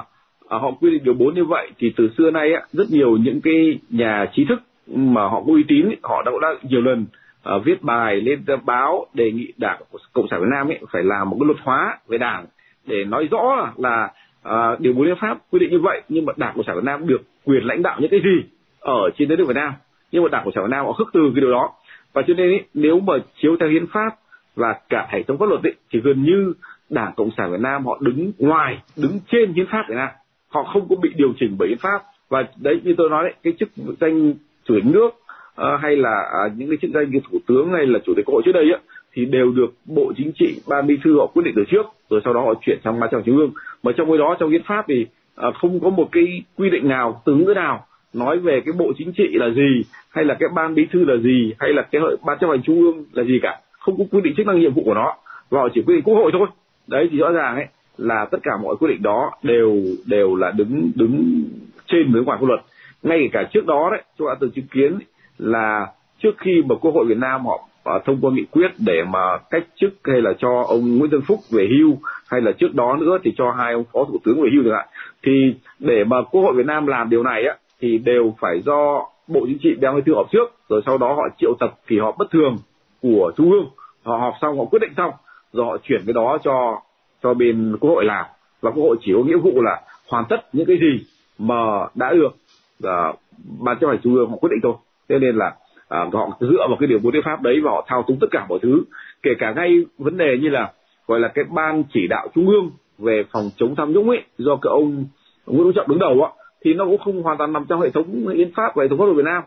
à, 0.49 0.59
họ 0.59 0.71
quy 0.81 0.91
định 0.91 1.05
điều 1.05 1.15
4 1.15 1.35
như 1.35 1.45
vậy 1.45 1.71
thì 1.79 1.93
từ 1.97 2.11
xưa 2.19 2.31
nay 2.31 2.53
á, 2.53 2.63
rất 2.73 2.91
nhiều 2.91 3.17
những 3.17 3.41
cái 3.41 3.79
nhà 3.91 4.27
trí 4.33 4.45
thức 4.49 4.61
mà 4.87 5.23
họ 5.23 5.43
có 5.47 5.53
uy 5.53 5.65
tín 5.69 5.87
họ 6.03 6.23
đã, 6.27 6.33
đã 6.43 6.49
nhiều 6.63 6.81
lần 6.81 7.07
à, 7.43 7.55
viết 7.65 7.83
bài 7.83 8.21
lên 8.21 8.45
báo 8.65 9.07
đề 9.15 9.33
nghị 9.33 9.53
đảng 9.57 9.83
cộng 10.13 10.29
sản 10.31 10.41
việt 10.41 10.49
nam 10.51 10.69
ấy 10.69 10.79
phải 10.93 11.03
làm 11.05 11.31
một 11.31 11.37
cái 11.41 11.47
luật 11.47 11.59
hóa 11.63 11.99
về 12.09 12.19
đảng 12.19 12.47
để 12.87 13.05
nói 13.05 13.29
rõ 13.31 13.73
là 13.77 14.13
à, 14.43 14.77
điều 14.79 14.93
4 14.93 15.07
hiến 15.07 15.17
pháp 15.21 15.39
quy 15.51 15.59
định 15.59 15.71
như 15.71 15.79
vậy 15.79 16.03
nhưng 16.09 16.25
mà 16.25 16.33
đảng 16.37 16.55
cộng 16.57 16.65
sản 16.67 16.77
việt 16.77 16.85
nam 16.85 17.07
được 17.07 17.23
quyền 17.45 17.65
lãnh 17.65 17.83
đạo 17.83 17.99
những 18.01 18.11
cái 18.11 18.21
gì 18.21 18.49
ở 18.81 19.11
trên 19.19 19.29
đất 19.29 19.39
nước 19.39 19.45
việt 19.49 19.57
nam. 19.57 19.73
Nhưng 20.13 20.23
mà 20.23 20.29
đảng 20.29 20.45
cộng 20.45 20.55
sản 20.55 20.65
việt 20.65 20.71
nam 20.71 20.87
họ 20.87 20.93
khước 20.93 21.09
từ 21.13 21.21
cái 21.35 21.41
điều 21.41 21.51
đó 21.51 21.73
và 22.17 22.23
cho 22.27 22.35
nên 22.35 22.51
ý, 22.51 22.59
nếu 22.75 23.01
mà 23.01 23.15
chiếu 23.43 23.57
theo 23.61 23.69
hiến 23.69 23.87
pháp 23.93 24.11
và 24.55 24.75
cả 24.89 25.07
hệ 25.11 25.23
thống 25.23 25.39
pháp 25.39 25.49
luật 25.49 25.63
ý, 25.63 25.71
thì 25.93 26.01
gần 26.01 26.23
như 26.23 26.53
đảng 26.91 27.13
cộng 27.17 27.31
sản 27.37 27.53
việt 27.53 27.61
nam 27.61 27.87
họ 27.87 27.99
đứng 28.01 28.33
ngoài 28.39 28.83
đứng 28.97 29.19
trên 29.33 29.53
hiến 29.53 29.67
pháp 29.67 29.85
việt 29.89 29.95
nam. 29.97 30.09
Họ 30.49 30.63
không 30.73 30.89
có 30.89 30.97
bị 31.03 31.11
điều 31.17 31.33
chỉnh 31.41 31.57
bởi 31.59 31.69
hiến 31.69 31.79
pháp. 31.79 32.03
Và 32.29 32.45
đấy 32.61 32.81
như 32.85 32.95
tôi 32.99 33.11
nói 33.11 33.25
đấy 33.25 33.35
cái 33.43 33.53
chức 33.61 33.69
danh 34.01 34.35
chủ 34.65 34.75
tịch 34.75 34.85
nước 34.85 35.09
uh, 35.09 35.81
hay 35.83 35.97
là 35.97 36.31
uh, 36.47 36.53
những 36.59 36.69
cái 36.69 36.79
chức 36.83 36.91
danh 36.95 37.11
như 37.11 37.21
thủ 37.31 37.39
tướng 37.47 37.73
hay 37.73 37.87
là 37.87 37.99
chủ 38.07 38.13
tịch 38.17 38.27
hội 38.27 38.43
trước 38.45 38.53
đây 38.53 38.65
ấy, 38.65 38.81
thì 39.13 39.25
đều 39.25 39.51
được 39.51 39.75
bộ 39.85 40.13
chính 40.17 40.33
trị 40.39 40.61
ban 40.69 40.87
bí 40.87 40.99
thư 41.05 41.19
họ 41.19 41.27
quyết 41.27 41.43
định 41.45 41.55
từ 41.57 41.65
trước 41.69 41.87
rồi 42.11 42.21
sau 42.25 42.35
đó 42.35 42.41
họ 42.41 42.55
chuyển 42.61 42.79
sang 42.85 43.01
ban 43.01 43.11
chấp 43.11 43.17
hành 43.17 43.27
trung 43.27 43.37
ương. 43.37 43.53
Mà 43.83 43.93
trong 43.97 44.09
cái 44.09 44.19
đó 44.19 44.37
trong 44.41 44.51
hiến 44.51 44.63
pháp 44.63 44.85
thì 44.89 45.07
uh, 45.49 45.55
không 45.55 45.81
có 45.81 45.91
một 45.91 46.09
cái 46.13 46.43
quy 46.57 46.71
định 46.71 46.89
nào 46.89 47.23
từ 47.25 47.35
ngữ 47.35 47.53
nào 47.57 47.87
nói 48.17 48.39
về 48.39 48.61
cái 48.65 48.75
bộ 48.79 48.93
chính 48.99 49.13
trị 49.13 49.29
là 49.33 49.51
gì 49.51 49.83
hay 50.11 50.25
là 50.25 50.37
cái 50.41 50.49
ban 50.55 50.75
bí 50.75 50.87
thư 50.93 51.05
là 51.05 51.17
gì 51.17 51.53
hay 51.59 51.73
là 51.73 51.83
cái 51.83 52.03
ban 52.27 52.39
chấp 52.39 52.47
hành 52.51 52.63
trung 52.63 52.81
ương 52.81 53.05
là 53.13 53.25
gì 53.25 53.39
cả 53.43 53.61
không 53.79 53.99
có 53.99 54.05
quy 54.11 54.21
định 54.21 54.35
chức 54.37 54.47
năng 54.47 54.61
nhiệm 54.61 54.75
vụ 54.75 54.83
của 54.85 54.95
nó 54.95 55.17
và 55.51 55.61
họ 55.61 55.69
chỉ 55.75 55.83
quy 55.87 55.95
định 55.95 56.05
quốc 56.05 56.15
hội 56.15 56.31
thôi. 56.33 56.47
Đấy 56.87 57.09
thì 57.13 57.19
rõ 57.19 57.33
ràng 57.33 57.55
ấy 57.55 57.67
là 57.99 58.27
tất 58.31 58.39
cả 58.43 58.53
mọi 58.63 58.77
quyết 58.77 58.89
định 58.89 59.03
đó 59.03 59.31
đều 59.43 59.77
đều 60.07 60.37
là 60.37 60.51
đứng 60.51 60.91
đứng 60.95 61.45
trên 61.87 62.13
với 62.13 62.23
ngoài 62.23 62.39
pháp 62.41 62.47
luật. 62.47 62.61
Ngay 63.03 63.29
cả 63.33 63.49
trước 63.53 63.67
đó 63.67 63.89
đấy 63.93 64.03
chúng 64.19 64.29
ta 64.29 64.35
từng 64.41 64.51
chứng 64.51 64.67
kiến 64.67 64.99
là 65.39 65.87
trước 66.23 66.39
khi 66.39 66.63
mà 66.69 66.75
quốc 66.75 66.95
hội 66.95 67.07
Việt 67.07 67.19
Nam 67.19 67.47
họ 67.47 67.69
uh, 67.97 68.05
thông 68.05 68.19
qua 68.21 68.31
nghị 68.35 68.45
quyết 68.51 68.71
để 68.87 69.05
mà 69.09 69.39
cách 69.51 69.65
chức 69.81 69.95
hay 70.05 70.23
là 70.23 70.33
cho 70.39 70.65
ông 70.69 70.99
Nguyễn 70.99 71.11
Tân 71.11 71.21
Phúc 71.21 71.41
về 71.51 71.69
hưu 71.71 71.99
hay 72.29 72.41
là 72.41 72.53
trước 72.53 72.75
đó 72.75 72.97
nữa 73.01 73.19
thì 73.23 73.35
cho 73.37 73.51
hai 73.51 73.73
ông 73.73 73.85
phó 73.93 74.05
thủ 74.05 74.19
tướng 74.25 74.43
về 74.43 74.49
hưu 74.53 74.63
chẳng 74.65 74.73
hạn 74.73 74.87
thì 75.23 75.55
để 75.79 76.05
mà 76.05 76.17
quốc 76.31 76.43
hội 76.43 76.55
Việt 76.55 76.67
Nam 76.67 76.87
làm 76.87 77.11
điều 77.11 77.23
này 77.23 77.45
á 77.45 77.55
thì 77.81 77.99
đều 77.99 78.35
phải 78.41 78.63
do 78.67 79.07
bộ 79.29 79.41
chính 79.47 79.59
trị 79.63 79.75
đang 79.81 79.95
cái 79.95 80.03
thư 80.07 80.15
họp 80.15 80.31
trước 80.33 80.55
rồi 80.69 80.83
sau 80.87 80.99
đó 80.99 81.15
họ 81.15 81.29
triệu 81.39 81.55
tập 81.61 81.75
kỳ 81.87 81.99
họp 81.99 82.19
bất 82.19 82.31
thường 82.31 82.57
của 83.03 83.33
trung 83.37 83.51
ương. 83.51 83.67
Họ 84.03 84.17
họp 84.17 84.35
xong 84.41 84.59
họ 84.59 84.65
quyết 84.65 84.79
định 84.83 84.93
xong 84.97 85.11
rồi 85.53 85.67
họ 85.67 85.77
chuyển 85.83 86.01
cái 86.07 86.13
đó 86.13 86.39
cho 86.45 86.81
cho 87.23 87.35
bên 87.35 87.77
quốc 87.81 87.91
hội 87.91 88.05
làm. 88.05 88.27
Và 88.61 88.71
quốc 88.71 88.83
hội 88.83 88.97
chỉ 89.01 89.13
có 89.17 89.23
nghĩa 89.23 89.37
vụ 89.37 89.63
là 89.63 89.83
hoàn 90.09 90.25
tất 90.29 90.55
những 90.55 90.67
cái 90.67 90.77
gì 90.81 91.07
mà 91.39 91.87
đã 91.95 92.13
được 92.13 92.37
uh, 92.85 93.19
ban 93.61 93.79
chấp 93.81 93.87
hành 93.87 93.99
trung 94.03 94.15
ương 94.15 94.31
họ 94.31 94.37
quyết 94.37 94.51
định 94.51 94.61
thôi. 94.63 94.75
Thế 95.09 95.19
nên 95.19 95.37
là 95.37 95.47
uh, 96.07 96.15
họ 96.15 96.31
dựa 96.41 96.67
vào 96.69 96.77
cái 96.81 96.87
điều 96.87 96.99
bốn 96.99 97.13
hiến 97.13 97.23
pháp 97.25 97.43
đấy 97.43 97.61
và 97.65 97.71
họ 97.71 97.85
thao 97.89 98.03
túng 98.03 98.19
tất 98.21 98.27
cả 98.31 98.47
mọi 98.49 98.59
thứ. 98.63 98.83
Kể 99.23 99.31
cả 99.39 99.53
ngay 99.57 99.85
vấn 99.99 100.17
đề 100.17 100.39
như 100.41 100.49
là 100.49 100.73
gọi 101.07 101.21
là 101.21 101.29
cái 101.29 101.45
ban 101.45 101.85
chỉ 101.95 102.07
đạo 102.11 102.29
trung 102.35 102.47
ương 102.47 102.71
về 102.99 103.25
phòng 103.33 103.51
chống 103.57 103.75
tham 103.77 103.93
nhũng 103.93 104.11
ấy 104.11 104.23
do 104.39 104.57
cái 104.57 104.71
ông 104.71 105.05
Nguyễn 105.47 105.65
Phú 105.65 105.73
Trọng 105.75 105.89
đứng 105.89 105.99
đầu 105.99 106.23
á 106.23 106.31
thì 106.67 106.75
nó 106.75 106.85
cũng 106.85 106.99
không 106.99 107.23
hoàn 107.23 107.39
toàn 107.39 107.53
nằm 107.53 107.65
trong 107.69 107.81
hệ 107.81 107.91
thống 107.91 108.29
hiến 108.29 108.53
pháp 108.57 108.77
và 108.77 108.83
hệ 108.83 108.89
thống 108.89 108.99
pháp 108.99 109.05
luật 109.05 109.17
Việt 109.17 109.25
Nam. 109.25 109.43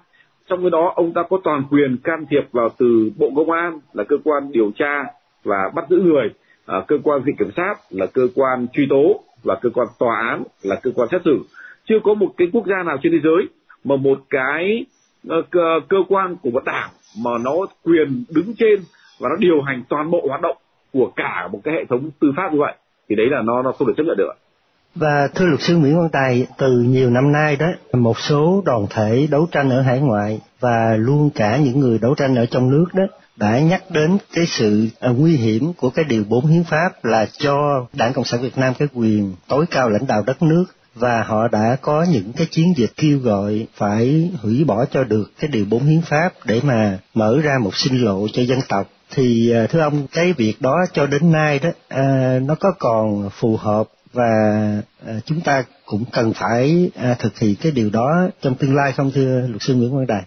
Trong 0.50 0.62
cái 0.62 0.70
đó 0.70 0.94
ông 0.96 1.14
ta 1.14 1.24
có 1.30 1.38
toàn 1.44 1.64
quyền 1.72 1.98
can 2.04 2.26
thiệp 2.30 2.42
vào 2.52 2.70
từ 2.78 3.12
bộ 3.18 3.32
công 3.36 3.52
an 3.52 3.80
là 3.94 4.04
cơ 4.04 4.16
quan 4.24 4.52
điều 4.52 4.72
tra 4.76 5.04
và 5.44 5.72
bắt 5.76 5.86
giữ 5.90 5.98
người 5.98 6.30
à, 6.66 6.84
cơ 6.88 6.96
quan 7.04 7.22
viện 7.22 7.36
kiểm 7.40 7.52
sát 7.56 7.76
là 7.90 8.06
cơ 8.06 8.28
quan 8.36 8.68
truy 8.74 8.88
tố 8.90 9.24
và 9.44 9.56
cơ 9.62 9.70
quan 9.70 9.88
tòa 10.00 10.16
án 10.30 10.44
là 10.64 10.76
cơ 10.84 10.92
quan 10.96 11.10
xét 11.12 11.22
xử. 11.26 11.40
Chưa 11.90 12.00
có 12.04 12.14
một 12.14 12.34
cái 12.38 12.48
quốc 12.54 12.66
gia 12.66 12.84
nào 12.84 12.98
trên 13.04 13.12
thế 13.12 13.20
giới 13.24 13.48
mà 13.84 13.96
một 13.96 14.20
cái 14.30 14.86
uh, 15.28 15.46
cơ, 15.50 15.80
cơ 15.90 15.98
quan 16.10 16.36
của 16.42 16.50
một 16.50 16.64
đảng 16.66 16.90
mà 17.24 17.32
nó 17.44 17.52
quyền 17.84 18.24
đứng 18.30 18.54
trên 18.58 18.80
và 19.20 19.30
nó 19.30 19.36
điều 19.40 19.62
hành 19.62 19.84
toàn 19.90 20.12
bộ 20.12 20.26
hoạt 20.28 20.42
động 20.42 20.58
của 20.94 21.12
cả 21.16 21.48
một 21.52 21.60
cái 21.64 21.74
hệ 21.74 21.86
thống 21.86 22.10
tư 22.20 22.32
pháp 22.38 22.54
như 22.54 22.60
vậy 22.60 22.74
thì 23.10 23.16
đấy 23.16 23.28
là 23.30 23.42
nó 23.42 23.62
nó 23.62 23.72
không 23.72 23.88
được 23.88 23.94
chấp 23.98 24.04
nhận 24.04 24.18
được 24.18 24.34
và 24.96 25.28
thưa 25.36 25.46
luật 25.46 25.62
sư 25.62 25.78
Nguyễn 25.78 25.98
Văn 25.98 26.10
Tài, 26.10 26.48
từ 26.58 26.72
nhiều 26.72 27.10
năm 27.10 27.32
nay 27.32 27.56
đó, 27.56 27.68
một 27.94 28.20
số 28.20 28.62
đoàn 28.66 28.88
thể 28.90 29.28
đấu 29.32 29.48
tranh 29.52 29.70
ở 29.70 29.82
hải 29.82 30.00
ngoại 30.00 30.40
và 30.60 30.96
luôn 30.96 31.30
cả 31.30 31.58
những 31.58 31.80
người 31.80 31.98
đấu 31.98 32.16
tranh 32.16 32.36
ở 32.36 32.46
trong 32.46 32.70
nước 32.70 32.86
đó 32.94 33.04
đã 33.36 33.60
nhắc 33.60 33.84
đến 33.92 34.18
cái 34.34 34.46
sự 34.46 34.88
à, 35.00 35.10
nguy 35.10 35.36
hiểm 35.36 35.74
của 35.74 35.90
cái 35.90 36.06
điều 36.06 36.24
4 36.24 36.46
hiến 36.46 36.64
pháp 36.64 37.06
là 37.06 37.28
cho 37.38 37.86
Đảng 37.94 38.14
Cộng 38.14 38.26
sản 38.26 38.42
Việt 38.42 38.58
Nam 38.58 38.74
cái 38.80 38.88
quyền 38.94 39.36
tối 39.48 39.66
cao 39.72 39.90
lãnh 39.90 40.08
đạo 40.08 40.24
đất 40.28 40.42
nước. 40.42 40.66
Và 40.96 41.24
họ 41.24 41.48
đã 41.48 41.78
có 41.82 42.06
những 42.12 42.34
cái 42.34 42.48
chiến 42.52 42.74
dịch 42.76 42.92
kêu 42.98 43.20
gọi 43.20 43.68
phải 43.76 44.32
hủy 44.42 44.64
bỏ 44.64 44.86
cho 44.86 45.04
được 45.04 45.32
cái 45.40 45.50
điều 45.54 45.66
4 45.70 45.84
hiến 45.84 46.02
pháp 46.02 46.34
để 46.46 46.62
mà 46.64 47.00
mở 47.14 47.40
ra 47.44 47.58
một 47.62 47.76
sinh 47.76 48.06
lộ 48.06 48.28
cho 48.34 48.42
dân 48.44 48.60
tộc. 48.70 48.88
Thì 49.12 49.52
à, 49.52 49.68
thưa 49.70 49.80
ông 49.80 50.08
cái 50.12 50.34
việc 50.34 50.56
đó 50.60 50.76
cho 50.94 51.06
đến 51.06 51.32
nay 51.32 51.60
đó 51.60 51.70
à, 51.88 52.40
nó 52.46 52.56
có 52.56 52.72
còn 52.80 53.30
phù 53.30 53.58
hợp 53.58 53.84
và 54.14 54.32
ờ, 55.06 55.14
chúng 55.26 55.38
ta 55.46 55.64
cũng 55.86 56.04
cần 56.14 56.32
phải 56.36 56.92
ờ, 56.96 57.14
thực 57.20 57.40
hiện 57.40 57.56
cái 57.62 57.72
điều 57.76 57.90
đó 57.94 58.28
trong 58.42 58.56
tương 58.60 58.76
lai 58.76 58.92
không 58.92 59.12
thưa 59.16 59.48
luật 59.50 59.62
sư 59.62 59.76
Nguyễn 59.76 59.92
Quang 59.92 60.08
Đài? 60.08 60.24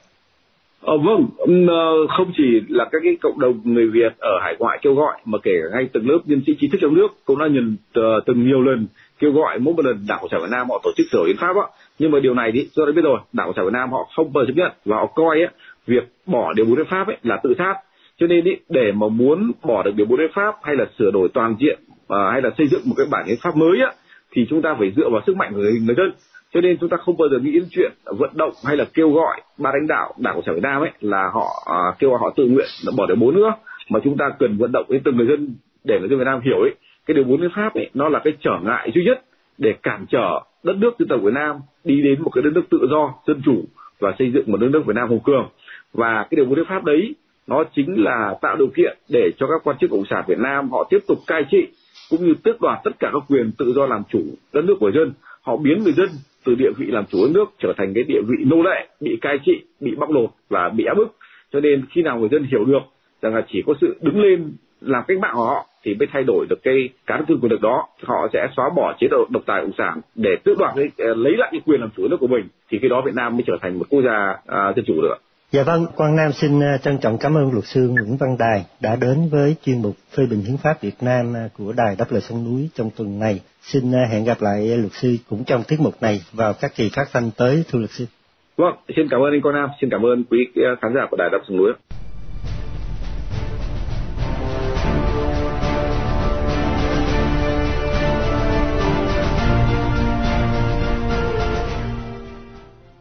Ờ, 0.82 0.98
vâng, 0.98 1.26
ờ, 1.68 2.06
không 2.16 2.32
chỉ 2.36 2.44
là 2.68 2.84
các 2.92 2.98
cái 3.04 3.16
cộng 3.22 3.40
đồng 3.40 3.60
người 3.64 3.90
Việt 3.90 4.12
ở 4.18 4.38
hải 4.42 4.56
ngoại 4.58 4.78
kêu 4.82 4.94
gọi 4.94 5.16
mà 5.24 5.38
kể 5.42 5.50
cả 5.62 5.76
ngay 5.76 5.88
từng 5.92 6.08
lớp 6.08 6.18
nhân 6.24 6.42
sĩ 6.46 6.54
trí 6.60 6.68
thức 6.68 6.78
trong 6.80 6.94
nước 6.94 7.08
cũng 7.24 7.38
đã 7.38 7.46
nhận 7.46 7.76
uh, 8.00 8.24
từng 8.26 8.46
nhiều 8.46 8.62
lần 8.62 8.86
kêu 9.18 9.32
gọi 9.32 9.58
mỗi 9.58 9.74
một 9.74 9.84
lần 9.84 10.04
đảng 10.08 10.18
cộng 10.20 10.30
sản 10.30 10.40
Việt 10.40 10.50
Nam 10.50 10.70
họ 10.70 10.80
tổ 10.82 10.90
chức 10.96 11.06
sửa 11.12 11.24
hiến 11.26 11.36
pháp 11.36 11.56
á 11.56 11.62
nhưng 11.98 12.10
mà 12.10 12.20
điều 12.20 12.34
này 12.34 12.50
thì 12.54 12.68
tôi 12.76 12.86
đã 12.86 12.92
biết 12.92 13.02
rồi 13.04 13.18
đảng 13.32 13.46
cộng 13.46 13.54
sản 13.56 13.64
Việt 13.64 13.72
Nam 13.72 13.92
họ 13.92 14.08
không 14.16 14.32
bao 14.32 14.44
giờ 14.44 14.48
chấp 14.48 14.56
nhận 14.56 14.72
và 14.84 14.96
họ 14.96 15.06
coi 15.06 15.38
ấy, 15.38 15.48
việc 15.86 16.04
bỏ 16.26 16.52
điều 16.52 16.66
bốn 16.66 16.76
hiến 16.76 16.86
pháp 16.90 17.06
ấy 17.06 17.16
là 17.22 17.40
tự 17.42 17.54
sát 17.58 17.74
cho 18.18 18.26
nên 18.26 18.44
ý, 18.44 18.52
để 18.68 18.92
mà 18.92 19.08
muốn 19.08 19.52
bỏ 19.62 19.82
được 19.82 19.94
điều 19.96 20.06
bốn 20.06 20.18
hiến 20.18 20.30
pháp 20.34 20.54
hay 20.62 20.76
là 20.76 20.84
sửa 20.98 21.10
đổi 21.10 21.28
toàn 21.34 21.56
diện 21.60 21.78
uh, 22.12 22.32
hay 22.32 22.42
là 22.42 22.50
xây 22.58 22.68
dựng 22.68 22.82
một 22.84 22.94
cái 22.96 23.06
bản 23.10 23.26
hiến 23.26 23.38
pháp 23.42 23.56
mới 23.56 23.80
á 23.80 23.92
thì 24.32 24.46
chúng 24.50 24.62
ta 24.62 24.76
phải 24.78 24.92
dựa 24.96 25.08
vào 25.08 25.22
sức 25.26 25.36
mạnh 25.36 25.52
của 25.54 25.60
người, 25.60 25.72
người 25.86 25.94
dân. 25.94 26.12
Cho 26.54 26.60
nên 26.60 26.76
chúng 26.80 26.88
ta 26.88 26.96
không 26.96 27.16
bao 27.16 27.28
giờ 27.28 27.38
nghĩ 27.38 27.52
đến 27.52 27.64
chuyện 27.70 27.92
vận 28.04 28.30
động 28.34 28.52
hay 28.66 28.76
là 28.76 28.84
kêu 28.94 29.10
gọi 29.10 29.42
ban 29.58 29.74
lãnh 29.74 29.86
đạo 29.86 30.14
đảng 30.18 30.34
cộng 30.34 30.44
sản 30.46 30.54
việt 30.54 30.62
nam 30.62 30.82
ấy 30.82 30.90
là 31.00 31.30
họ 31.32 31.46
à, 31.66 31.78
kêu 31.98 32.10
gọi 32.10 32.18
họ 32.22 32.32
tự 32.36 32.46
nguyện 32.46 32.66
bỏ 32.96 33.06
điều 33.06 33.16
bốn 33.16 33.34
nữa. 33.34 33.54
Mà 33.88 34.00
chúng 34.04 34.16
ta 34.16 34.30
cần 34.38 34.56
vận 34.58 34.72
động 34.72 34.86
đến 34.88 35.02
từng 35.04 35.16
người 35.16 35.26
dân 35.26 35.54
để 35.84 35.98
người 36.00 36.08
dân 36.08 36.18
việt 36.18 36.24
nam 36.24 36.40
hiểu 36.44 36.60
ấy 36.60 36.74
cái 37.06 37.14
điều 37.14 37.24
bốn 37.24 37.40
hiến 37.40 37.50
pháp 37.56 37.74
ấy 37.74 37.90
nó 37.94 38.08
là 38.08 38.20
cái 38.24 38.32
trở 38.40 38.58
ngại 38.62 38.90
duy 38.94 39.04
nhất 39.04 39.24
để 39.58 39.74
cản 39.82 40.06
trở 40.10 40.40
đất 40.62 40.76
nước 40.76 40.90
dân 40.98 41.08
tộc 41.08 41.20
việt 41.22 41.34
nam 41.34 41.56
đi 41.84 42.02
đến 42.02 42.22
một 42.22 42.30
cái 42.34 42.42
đất 42.42 42.50
nước 42.54 42.64
tự 42.70 42.78
do 42.90 43.14
dân 43.26 43.42
chủ 43.44 43.64
và 44.00 44.14
xây 44.18 44.30
dựng 44.30 44.44
một 44.46 44.56
đất 44.60 44.68
nước 44.72 44.82
việt 44.86 44.96
nam 44.96 45.08
hùng 45.08 45.20
cường. 45.24 45.48
Và 45.92 46.26
cái 46.30 46.36
điều 46.36 46.44
bốn 46.44 46.56
hiến 46.56 46.66
pháp 46.68 46.84
đấy 46.84 47.14
nó 47.46 47.64
chính 47.76 48.04
là 48.04 48.34
tạo 48.42 48.56
điều 48.56 48.68
kiện 48.76 48.98
để 49.08 49.30
cho 49.38 49.46
các 49.46 49.60
quan 49.64 49.76
chức 49.80 49.90
cộng 49.90 50.04
sản 50.10 50.24
việt 50.26 50.38
nam 50.38 50.70
họ 50.70 50.86
tiếp 50.90 50.98
tục 51.08 51.18
cai 51.26 51.44
trị 51.50 51.68
cũng 52.10 52.26
như 52.26 52.34
tước 52.42 52.60
đoạt 52.60 52.78
tất 52.84 52.90
cả 52.98 53.10
các 53.12 53.22
quyền 53.28 53.52
tự 53.58 53.72
do 53.76 53.86
làm 53.86 54.02
chủ 54.12 54.22
đất 54.52 54.64
nước 54.64 54.74
của 54.80 54.90
dân 54.94 55.12
họ 55.42 55.56
biến 55.56 55.82
người 55.84 55.92
dân 55.92 56.08
từ 56.44 56.54
địa 56.54 56.70
vị 56.78 56.86
làm 56.88 57.04
chủ 57.06 57.18
đất 57.26 57.30
nước 57.34 57.44
trở 57.58 57.72
thành 57.76 57.94
cái 57.94 58.04
địa 58.04 58.20
vị 58.28 58.44
nô 58.46 58.62
lệ 58.62 58.88
bị 59.00 59.18
cai 59.20 59.38
trị 59.44 59.62
bị 59.80 59.94
bóc 59.94 60.10
lột 60.10 60.30
và 60.48 60.68
bị 60.68 60.84
áp 60.84 60.94
bức. 60.94 61.16
Cho 61.52 61.60
nên 61.60 61.84
khi 61.90 62.02
nào 62.02 62.18
người 62.18 62.28
dân 62.28 62.44
hiểu 62.44 62.64
được 62.64 62.82
rằng 63.22 63.34
là 63.34 63.46
chỉ 63.52 63.62
có 63.66 63.74
sự 63.80 63.96
đứng 64.00 64.20
lên 64.20 64.52
làm 64.80 65.04
cách 65.08 65.18
mạng 65.18 65.32
của 65.34 65.44
họ 65.44 65.66
thì 65.84 65.94
mới 65.94 66.08
thay 66.12 66.24
đổi 66.24 66.46
được 66.50 66.62
cái 66.62 66.88
cán 67.06 67.24
cân 67.28 67.40
quyền 67.40 67.52
lực 67.52 67.60
đó 67.60 67.88
họ 68.02 68.28
sẽ 68.32 68.48
xóa 68.56 68.70
bỏ 68.76 68.94
chế 69.00 69.08
độ 69.10 69.26
độc 69.30 69.42
tài 69.46 69.60
cộng 69.60 69.72
sản 69.78 70.00
để 70.14 70.36
tước 70.44 70.58
đoạt 70.58 70.74
lấy 70.96 71.36
lại 71.36 71.48
cái 71.52 71.60
quyền 71.66 71.80
làm 71.80 71.90
chủ 71.96 72.08
nước 72.08 72.16
của 72.20 72.26
mình 72.26 72.48
thì 72.70 72.78
khi 72.82 72.88
đó 72.88 73.02
Việt 73.06 73.14
Nam 73.14 73.36
mới 73.36 73.44
trở 73.46 73.56
thành 73.62 73.78
một 73.78 73.86
quốc 73.88 74.02
gia 74.02 74.36
à, 74.46 74.72
dân 74.76 74.84
chủ 74.84 74.94
được 75.02 75.16
Dạ 75.52 75.62
vâng, 75.62 75.86
Quang 75.96 76.16
Nam 76.16 76.32
xin 76.32 76.60
ờ, 76.60 76.78
trân 76.78 76.98
trọng 76.98 77.18
cảm 77.18 77.34
ơn 77.34 77.52
luật 77.52 77.64
sư 77.64 77.88
Nguyễn 77.88 78.16
Văn 78.16 78.36
Đài 78.38 78.64
đã 78.80 78.96
đến 78.96 79.28
với 79.30 79.56
chuyên 79.64 79.82
mục 79.82 79.96
phê 80.16 80.26
bình 80.30 80.40
hiến 80.40 80.56
pháp 80.56 80.82
Việt 80.82 80.94
Nam 81.00 81.34
ờ, 81.34 81.48
của 81.58 81.72
Đài 81.72 81.96
Đáp 81.98 82.04
Lời 82.10 82.20
Sông 82.20 82.44
Núi 82.44 82.68
trong 82.74 82.90
tuần 82.96 83.18
này. 83.18 83.40
Xin 83.62 83.92
ờ, 83.92 83.98
hẹn 84.10 84.24
gặp 84.24 84.42
lại 84.42 84.66
luật 84.66 84.92
sư 84.92 85.16
cũng 85.30 85.44
trong 85.44 85.62
tiết 85.68 85.80
mục 85.80 85.94
này 86.02 86.20
vào 86.32 86.52
các 86.60 86.72
kỳ 86.76 86.90
phát 86.96 87.08
thanh 87.12 87.30
tới 87.36 87.64
thưa 87.70 87.78
luật 87.78 87.90
sư. 87.90 88.06
Vâng, 88.56 88.74
xin 88.96 89.08
cảm 89.10 89.20
ơn 89.20 89.32
anh 89.32 89.42
Quang 89.42 89.54
Nam, 89.54 89.68
xin 89.80 89.90
cảm 89.90 90.02
ơn 90.06 90.24
quý 90.24 90.38
khán 90.80 90.92
giả 90.94 91.06
của 91.10 91.16
Đài 91.16 91.28
Đáp 91.32 91.38
Sông 91.48 91.56
Núi. 91.56 91.72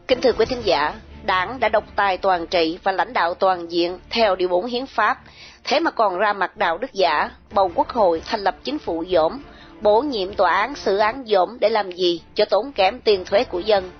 Kính 0.08 0.18
thưa 0.22 0.32
quý 0.32 0.44
thính 0.48 0.62
giả, 0.64 0.94
đảng 1.26 1.60
đã 1.60 1.68
độc 1.68 1.84
tài 1.96 2.18
toàn 2.18 2.46
trị 2.46 2.78
và 2.82 2.92
lãnh 2.92 3.12
đạo 3.12 3.34
toàn 3.34 3.72
diện 3.72 3.98
theo 4.10 4.36
điều 4.36 4.48
4 4.48 4.66
hiến 4.66 4.86
pháp, 4.86 5.18
thế 5.64 5.80
mà 5.80 5.90
còn 5.90 6.18
ra 6.18 6.32
mặt 6.32 6.56
đạo 6.56 6.78
đức 6.78 6.92
giả, 6.92 7.30
bầu 7.50 7.70
quốc 7.74 7.88
hội 7.88 8.22
thành 8.26 8.40
lập 8.40 8.56
chính 8.64 8.78
phủ 8.78 9.04
dỗm, 9.08 9.42
bổ 9.80 10.00
nhiệm 10.00 10.34
tòa 10.34 10.54
án 10.54 10.74
xử 10.74 10.96
án 10.96 11.24
dỗm 11.26 11.56
để 11.60 11.68
làm 11.68 11.92
gì 11.92 12.22
cho 12.34 12.44
tốn 12.44 12.72
kém 12.72 13.00
tiền 13.00 13.24
thuế 13.24 13.44
của 13.44 13.60
dân. 13.60 13.90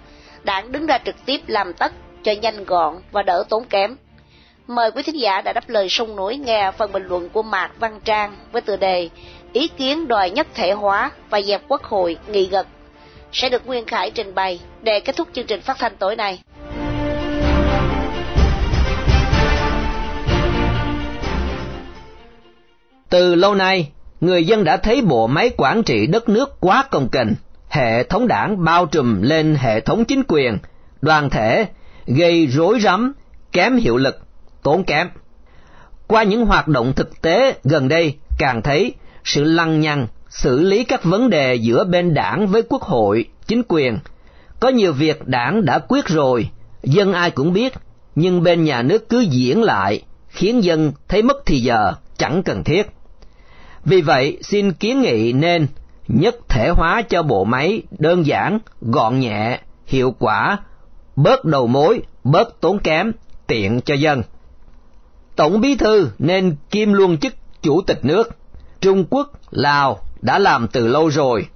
Đảng 0.42 0.72
đứng 0.72 0.86
ra 0.86 0.98
trực 0.98 1.16
tiếp 1.26 1.40
làm 1.46 1.72
tất 1.72 1.92
cho 2.22 2.32
nhanh 2.32 2.64
gọn 2.64 2.94
và 3.12 3.22
đỡ 3.22 3.44
tốn 3.48 3.64
kém. 3.64 3.96
Mời 4.66 4.90
quý 4.90 5.02
thính 5.02 5.20
giả 5.20 5.40
đã 5.40 5.52
đáp 5.52 5.68
lời 5.68 5.86
sông 5.88 6.16
núi 6.16 6.36
nghe 6.36 6.70
phần 6.78 6.92
bình 6.92 7.06
luận 7.06 7.28
của 7.28 7.42
Mạc 7.42 7.70
Văn 7.78 8.00
Trang 8.04 8.36
với 8.52 8.62
tựa 8.62 8.76
đề 8.76 9.08
Ý 9.52 9.68
kiến 9.68 10.08
đòi 10.08 10.30
nhất 10.30 10.46
thể 10.54 10.72
hóa 10.72 11.10
và 11.30 11.42
dẹp 11.42 11.62
quốc 11.68 11.82
hội 11.82 12.16
nghị 12.28 12.46
gật 12.46 12.66
sẽ 13.32 13.48
được 13.48 13.66
Nguyên 13.66 13.84
Khải 13.86 14.10
trình 14.10 14.34
bày 14.34 14.60
để 14.82 15.00
kết 15.00 15.16
thúc 15.16 15.28
chương 15.32 15.46
trình 15.46 15.60
phát 15.60 15.78
thanh 15.78 15.96
tối 15.96 16.16
nay. 16.16 16.42
Từ 23.12 23.34
lâu 23.34 23.54
nay, 23.54 23.92
người 24.20 24.44
dân 24.46 24.64
đã 24.64 24.76
thấy 24.76 25.02
bộ 25.02 25.26
máy 25.26 25.50
quản 25.56 25.82
trị 25.82 26.06
đất 26.06 26.28
nước 26.28 26.60
quá 26.60 26.84
công 26.90 27.08
kềnh, 27.08 27.28
hệ 27.68 28.02
thống 28.02 28.28
đảng 28.28 28.64
bao 28.64 28.86
trùm 28.86 29.22
lên 29.22 29.54
hệ 29.54 29.80
thống 29.80 30.04
chính 30.04 30.22
quyền, 30.28 30.58
đoàn 31.00 31.30
thể, 31.30 31.66
gây 32.06 32.46
rối 32.46 32.80
rắm, 32.80 33.12
kém 33.52 33.76
hiệu 33.76 33.96
lực, 33.96 34.18
tốn 34.62 34.84
kém. 34.84 35.08
Qua 36.06 36.22
những 36.22 36.46
hoạt 36.46 36.68
động 36.68 36.92
thực 36.96 37.22
tế 37.22 37.54
gần 37.64 37.88
đây 37.88 38.14
càng 38.38 38.62
thấy 38.62 38.94
sự 39.24 39.44
lăng 39.44 39.80
nhăng 39.80 40.06
xử 40.28 40.60
lý 40.60 40.84
các 40.84 41.04
vấn 41.04 41.30
đề 41.30 41.54
giữa 41.54 41.84
bên 41.84 42.14
đảng 42.14 42.46
với 42.46 42.62
quốc 42.62 42.82
hội, 42.82 43.24
chính 43.46 43.62
quyền. 43.68 43.98
Có 44.60 44.68
nhiều 44.68 44.92
việc 44.92 45.26
đảng 45.26 45.64
đã 45.64 45.78
quyết 45.78 46.06
rồi, 46.06 46.48
dân 46.82 47.12
ai 47.12 47.30
cũng 47.30 47.52
biết, 47.52 47.72
nhưng 48.14 48.42
bên 48.42 48.64
nhà 48.64 48.82
nước 48.82 49.08
cứ 49.08 49.20
diễn 49.20 49.62
lại, 49.62 50.02
khiến 50.28 50.64
dân 50.64 50.92
thấy 51.08 51.22
mất 51.22 51.36
thì 51.46 51.60
giờ, 51.60 51.92
chẳng 52.18 52.42
cần 52.42 52.64
thiết. 52.64 52.86
Vì 53.84 54.02
vậy, 54.02 54.38
xin 54.40 54.72
kiến 54.72 55.00
nghị 55.00 55.32
nên 55.32 55.66
nhất 56.08 56.36
thể 56.48 56.68
hóa 56.68 57.02
cho 57.02 57.22
bộ 57.22 57.44
máy 57.44 57.82
đơn 57.98 58.26
giản, 58.26 58.58
gọn 58.80 59.20
nhẹ, 59.20 59.60
hiệu 59.86 60.14
quả, 60.18 60.58
bớt 61.16 61.44
đầu 61.44 61.66
mối, 61.66 62.02
bớt 62.24 62.60
tốn 62.60 62.78
kém, 62.78 63.12
tiện 63.46 63.80
cho 63.80 63.94
dân. 63.94 64.22
Tổng 65.36 65.60
bí 65.60 65.74
thư 65.74 66.10
nên 66.18 66.56
kiêm 66.70 66.92
luôn 66.92 67.18
chức 67.18 67.34
chủ 67.62 67.80
tịch 67.86 68.04
nước. 68.04 68.30
Trung 68.80 69.04
Quốc, 69.10 69.30
Lào 69.50 70.00
đã 70.20 70.38
làm 70.38 70.68
từ 70.68 70.88
lâu 70.88 71.08
rồi. 71.08 71.46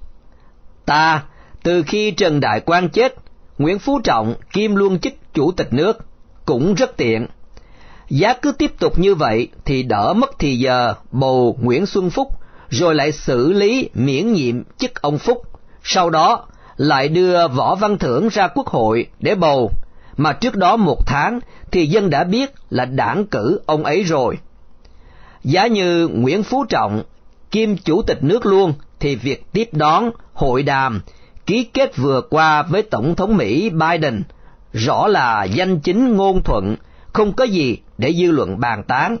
Ta, 0.85 1.23
từ 1.63 1.83
khi 1.83 2.11
Trần 2.11 2.39
Đại 2.39 2.59
Quang 2.59 2.89
chết, 2.89 3.15
Nguyễn 3.57 3.79
Phú 3.79 3.99
Trọng 4.03 4.35
kiêm 4.53 4.75
luôn 4.75 4.99
chức 4.99 5.13
chủ 5.33 5.51
tịch 5.51 5.73
nước, 5.73 5.97
cũng 6.45 6.73
rất 6.73 6.97
tiện. 6.97 7.27
Giá 8.09 8.33
cứ 8.33 8.51
tiếp 8.51 8.79
tục 8.79 8.99
như 8.99 9.15
vậy 9.15 9.47
thì 9.65 9.83
đỡ 9.83 10.13
mất 10.13 10.39
thì 10.39 10.59
giờ 10.59 10.93
bầu 11.11 11.57
Nguyễn 11.61 11.85
Xuân 11.85 12.09
Phúc, 12.09 12.27
rồi 12.69 12.95
lại 12.95 13.11
xử 13.11 13.53
lý 13.53 13.89
miễn 13.93 14.33
nhiệm 14.33 14.63
chức 14.77 15.01
ông 15.01 15.17
Phúc, 15.17 15.41
sau 15.83 16.09
đó 16.09 16.45
lại 16.77 17.07
đưa 17.07 17.47
Võ 17.47 17.75
Văn 17.75 17.97
Thưởng 17.97 18.29
ra 18.29 18.47
quốc 18.47 18.67
hội 18.67 19.05
để 19.19 19.35
bầu, 19.35 19.71
mà 20.17 20.33
trước 20.33 20.55
đó 20.55 20.77
một 20.77 21.07
tháng 21.07 21.39
thì 21.71 21.85
dân 21.85 22.09
đã 22.09 22.23
biết 22.23 22.53
là 22.69 22.85
đảng 22.85 23.25
cử 23.25 23.59
ông 23.65 23.83
ấy 23.83 24.03
rồi. 24.03 24.37
Giá 25.43 25.67
như 25.67 26.07
Nguyễn 26.07 26.43
Phú 26.43 26.65
Trọng 26.69 27.03
kiêm 27.51 27.77
chủ 27.77 28.01
tịch 28.01 28.23
nước 28.23 28.45
luôn 28.45 28.73
thì 28.99 29.15
việc 29.15 29.45
tiếp 29.53 29.69
đón, 29.71 30.09
hội 30.33 30.63
đàm, 30.63 31.01
ký 31.45 31.63
kết 31.63 31.97
vừa 31.97 32.21
qua 32.21 32.63
với 32.63 32.81
Tổng 32.81 33.15
thống 33.15 33.37
Mỹ 33.37 33.69
Biden 33.69 34.23
rõ 34.73 35.07
là 35.07 35.43
danh 35.43 35.79
chính 35.79 36.15
ngôn 36.15 36.43
thuận, 36.43 36.75
không 37.17 37.33
có 37.33 37.43
gì 37.43 37.77
để 37.97 38.13
dư 38.13 38.31
luận 38.31 38.59
bàn 38.59 38.83
tán. 38.83 39.17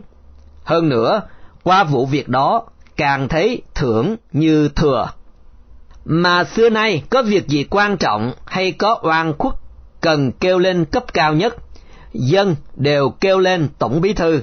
Hơn 0.63 0.89
nữa, 0.89 1.21
qua 1.63 1.83
vụ 1.83 2.05
việc 2.05 2.29
đó 2.29 2.63
càng 2.97 3.27
thấy 3.27 3.61
thưởng 3.75 4.15
như 4.31 4.69
thừa. 4.69 5.09
Mà 6.05 6.43
xưa 6.43 6.69
nay 6.69 7.03
có 7.09 7.23
việc 7.23 7.47
gì 7.47 7.63
quan 7.69 7.97
trọng 7.97 8.33
hay 8.45 8.71
có 8.71 8.99
oan 9.03 9.33
khuất 9.37 9.53
cần 10.01 10.31
kêu 10.31 10.59
lên 10.59 10.85
cấp 10.85 11.13
cao 11.13 11.33
nhất, 11.33 11.55
dân 12.13 12.55
đều 12.75 13.09
kêu 13.09 13.39
lên 13.39 13.67
tổng 13.79 14.01
bí 14.01 14.13
thư. 14.13 14.41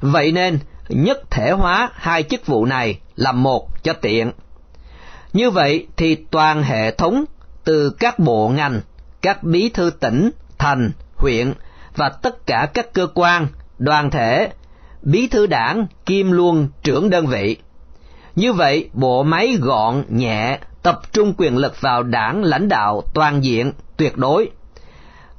Vậy 0.00 0.32
nên 0.32 0.58
nhất 0.88 1.30
thể 1.30 1.50
hóa 1.50 1.90
hai 1.94 2.22
chức 2.22 2.46
vụ 2.46 2.64
này 2.64 2.98
làm 3.16 3.42
một 3.42 3.84
cho 3.84 3.92
tiện. 3.92 4.32
Như 5.32 5.50
vậy 5.50 5.86
thì 5.96 6.14
toàn 6.14 6.62
hệ 6.62 6.90
thống 6.90 7.24
từ 7.64 7.90
các 7.90 8.18
bộ 8.18 8.48
ngành, 8.48 8.80
các 9.22 9.42
bí 9.42 9.68
thư 9.68 9.90
tỉnh, 9.90 10.30
thành, 10.58 10.90
huyện 11.16 11.52
và 11.96 12.08
tất 12.08 12.46
cả 12.46 12.68
các 12.74 12.92
cơ 12.92 13.06
quan, 13.14 13.46
đoàn 13.78 14.10
thể, 14.10 14.50
bí 15.02 15.28
thư 15.28 15.46
đảng 15.46 15.86
kim 16.06 16.32
luôn 16.32 16.68
trưởng 16.82 17.10
đơn 17.10 17.26
vị. 17.26 17.56
Như 18.36 18.52
vậy, 18.52 18.90
bộ 18.92 19.22
máy 19.22 19.56
gọn, 19.60 20.04
nhẹ, 20.08 20.58
tập 20.82 21.00
trung 21.12 21.34
quyền 21.38 21.56
lực 21.56 21.80
vào 21.80 22.02
đảng 22.02 22.44
lãnh 22.44 22.68
đạo 22.68 23.02
toàn 23.14 23.44
diện, 23.44 23.72
tuyệt 23.96 24.16
đối. 24.16 24.50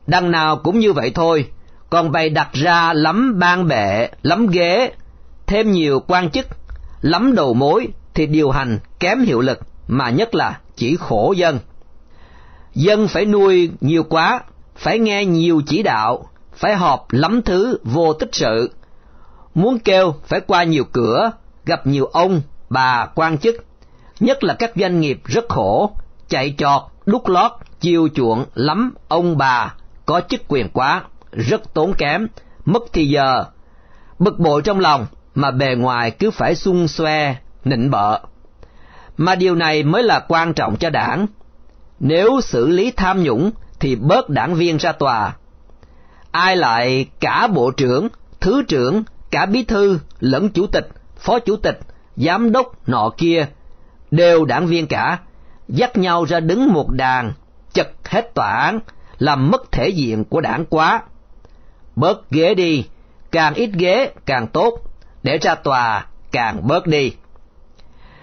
Đằng 0.07 0.31
nào 0.31 0.57
cũng 0.57 0.79
như 0.79 0.93
vậy 0.93 1.11
thôi, 1.15 1.49
còn 1.89 2.11
bày 2.11 2.29
đặt 2.29 2.49
ra 2.53 2.93
lắm 2.93 3.39
ban 3.39 3.67
bệ, 3.67 4.09
lắm 4.21 4.47
ghế, 4.47 4.91
thêm 5.47 5.71
nhiều 5.71 5.99
quan 6.07 6.29
chức, 6.29 6.47
lắm 7.01 7.35
đầu 7.35 7.53
mối 7.53 7.87
thì 8.13 8.27
điều 8.27 8.51
hành 8.51 8.79
kém 8.99 9.21
hiệu 9.21 9.41
lực, 9.41 9.59
mà 9.87 10.09
nhất 10.09 10.35
là 10.35 10.59
chỉ 10.75 10.95
khổ 10.99 11.33
dân. 11.37 11.59
Dân 12.75 13.07
phải 13.07 13.25
nuôi 13.25 13.71
nhiều 13.81 14.03
quá, 14.03 14.39
phải 14.75 14.99
nghe 14.99 15.25
nhiều 15.25 15.61
chỉ 15.67 15.83
đạo, 15.83 16.25
phải 16.61 16.75
họp 16.75 17.11
lắm 17.11 17.41
thứ 17.41 17.77
vô 17.83 18.13
tích 18.13 18.29
sự. 18.31 18.71
Muốn 19.55 19.79
kêu 19.79 20.15
phải 20.25 20.41
qua 20.41 20.63
nhiều 20.63 20.83
cửa, 20.91 21.31
gặp 21.65 21.87
nhiều 21.87 22.05
ông, 22.05 22.41
bà 22.69 23.05
quan 23.15 23.37
chức, 23.37 23.55
nhất 24.19 24.43
là 24.43 24.53
các 24.53 24.71
doanh 24.75 24.99
nghiệp 24.99 25.21
rất 25.25 25.45
khổ, 25.49 25.91
chạy 26.27 26.55
trọt, 26.57 26.81
đút 27.05 27.29
lót, 27.29 27.51
chiêu 27.79 28.07
chuộng 28.15 28.45
lắm 28.55 28.93
ông 29.07 29.37
bà, 29.37 29.73
có 30.05 30.21
chức 30.29 30.41
quyền 30.47 30.69
quá, 30.69 31.03
rất 31.31 31.73
tốn 31.73 31.93
kém, 31.93 32.27
mất 32.65 32.83
thì 32.93 33.05
giờ. 33.07 33.43
Bực 34.19 34.39
bội 34.39 34.61
trong 34.61 34.79
lòng 34.79 35.05
mà 35.35 35.51
bề 35.51 35.75
ngoài 35.75 36.11
cứ 36.11 36.31
phải 36.31 36.55
xung 36.55 36.87
xoe, 36.87 37.35
nịnh 37.63 37.91
bợ. 37.91 38.19
Mà 39.17 39.35
điều 39.35 39.55
này 39.55 39.83
mới 39.83 40.03
là 40.03 40.19
quan 40.27 40.53
trọng 40.53 40.75
cho 40.75 40.89
đảng. 40.89 41.27
Nếu 41.99 42.41
xử 42.41 42.67
lý 42.67 42.91
tham 42.91 43.23
nhũng 43.23 43.51
thì 43.79 43.95
bớt 43.95 44.29
đảng 44.29 44.55
viên 44.55 44.77
ra 44.77 44.91
tòa. 44.91 45.35
Ai 46.31 46.55
lại 46.55 47.05
cả 47.19 47.47
bộ 47.47 47.71
trưởng, 47.71 48.07
thứ 48.39 48.63
trưởng, 48.67 49.03
cả 49.31 49.45
bí 49.45 49.63
thư, 49.63 49.99
lẫn 50.19 50.49
chủ 50.49 50.67
tịch, 50.67 50.89
phó 51.17 51.39
chủ 51.39 51.55
tịch, 51.55 51.79
giám 52.15 52.51
đốc 52.51 52.89
nọ 52.89 53.09
kia, 53.17 53.45
đều 54.11 54.45
đảng 54.45 54.67
viên 54.67 54.87
cả, 54.87 55.19
dắt 55.67 55.97
nhau 55.97 56.25
ra 56.25 56.39
đứng 56.39 56.73
một 56.73 56.89
đàn, 56.89 57.33
chật 57.73 57.91
hết 58.05 58.33
tòa 58.33 58.51
án, 58.51 58.79
làm 59.17 59.51
mất 59.51 59.71
thể 59.71 59.89
diện 59.89 60.23
của 60.23 60.41
đảng 60.41 60.65
quá. 60.65 61.01
Bớt 61.95 62.29
ghế 62.31 62.55
đi, 62.55 62.85
càng 63.31 63.53
ít 63.53 63.69
ghế 63.73 64.11
càng 64.25 64.47
tốt, 64.47 64.79
để 65.23 65.37
ra 65.37 65.55
tòa 65.55 66.05
càng 66.31 66.67
bớt 66.67 66.87
đi. 66.87 67.13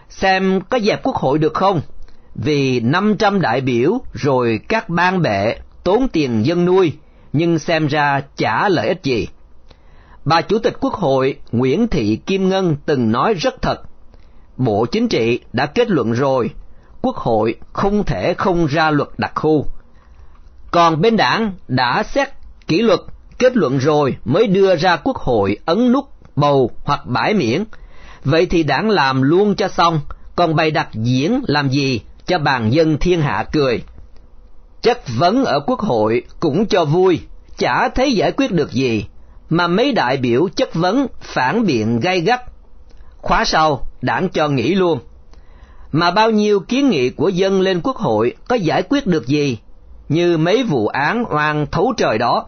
Xem 0.09 0.61
có 0.69 0.79
dẹp 0.79 1.03
quốc 1.03 1.17
hội 1.17 1.39
được 1.39 1.55
không? 1.55 1.81
Vì 2.35 2.81
500 2.81 3.41
đại 3.41 3.61
biểu 3.61 3.99
rồi 4.13 4.61
các 4.69 4.89
ban 4.89 5.23
bệ 5.23 5.57
tốn 5.85 6.09
tiền 6.09 6.47
dân 6.47 6.65
nuôi, 6.65 6.93
nhưng 7.33 7.59
xem 7.59 7.87
ra 7.87 8.23
chả 8.37 8.69
lợi 8.69 8.89
ích 8.89 9.03
gì. 9.03 9.29
Bà 10.25 10.41
Chủ 10.41 10.59
tịch 10.59 10.77
Quốc 10.81 10.95
hội 10.95 11.39
Nguyễn 11.53 11.89
Thị 11.89 12.17
Kim 12.27 12.49
Ngân 12.49 12.77
từng 12.87 13.13
nói 13.13 13.35
rất 13.35 13.63
thật. 13.63 13.83
Bộ 14.57 14.87
Chính 14.87 15.09
trị 15.09 15.41
đã 15.53 15.67
kết 15.67 15.91
luận 15.91 16.13
rồi, 16.13 16.51
Quốc 17.03 17.17
hội 17.17 17.55
không 17.73 18.05
thể 18.05 18.35
không 18.35 18.67
ra 18.67 18.91
luật 18.91 19.09
đặc 19.19 19.33
khu. 19.35 19.67
Còn 20.71 21.01
bên 21.01 21.17
đảng 21.17 21.53
đã 21.69 22.03
xét 22.03 22.29
kỷ 22.67 22.83
luật 22.83 23.01
kết 23.39 23.57
luận 23.57 23.79
rồi 23.79 24.17
mới 24.25 24.47
đưa 24.47 24.77
ra 24.77 24.97
Quốc 24.97 25.17
hội 25.17 25.57
ấn 25.65 25.93
nút 25.93 26.05
bầu 26.37 26.71
hoặc 26.85 27.07
bãi 27.07 27.35
miễn. 27.35 27.65
Vậy 28.25 28.47
thì 28.47 28.63
đảng 28.63 28.91
làm 28.91 29.23
luôn 29.23 29.55
cho 29.55 29.69
xong, 29.69 30.01
còn 30.37 30.57
bày 30.57 30.71
đặt 30.71 30.89
diễn 30.93 31.41
làm 31.47 31.69
gì 31.71 32.01
cho 32.27 32.39
bàn 32.39 32.71
dân 32.71 32.99
thiên 32.99 33.21
hạ 33.21 33.45
cười. 33.53 33.83
Chất 34.83 35.03
vấn 35.19 35.45
ở 35.45 35.61
quốc 35.67 35.81
hội 35.81 36.23
cũng 36.41 36.67
cho 36.67 36.85
vui, 36.85 37.21
chả 37.59 37.89
thấy 37.89 38.13
giải 38.13 38.33
quyết 38.33 38.53
được 38.53 38.73
gì, 38.73 39.05
mà 39.51 39.67
mấy 39.67 39.93
đại 39.93 40.17
biểu 40.17 40.49
chất 40.57 40.75
vấn 40.75 41.07
phản 41.21 41.67
biện 41.67 42.01
gay 42.01 42.21
gắt. 42.21 42.41
Khóa 43.17 43.45
sau, 43.45 43.87
đảng 44.03 44.29
cho 44.29 44.49
nghỉ 44.49 44.75
luôn. 44.75 44.99
Mà 45.93 46.11
bao 46.11 46.31
nhiêu 46.31 46.61
kiến 46.61 46.91
nghị 46.91 47.11
của 47.11 47.29
dân 47.29 47.61
lên 47.61 47.81
quốc 47.85 47.97
hội 47.97 48.35
có 48.49 48.57
giải 48.57 48.83
quyết 48.83 49.07
được 49.07 49.27
gì, 49.27 49.59
như 50.09 50.37
mấy 50.37 50.63
vụ 50.63 50.87
án 50.87 51.25
oan 51.31 51.67
thấu 51.67 51.95
trời 51.97 52.19
đó. 52.19 52.47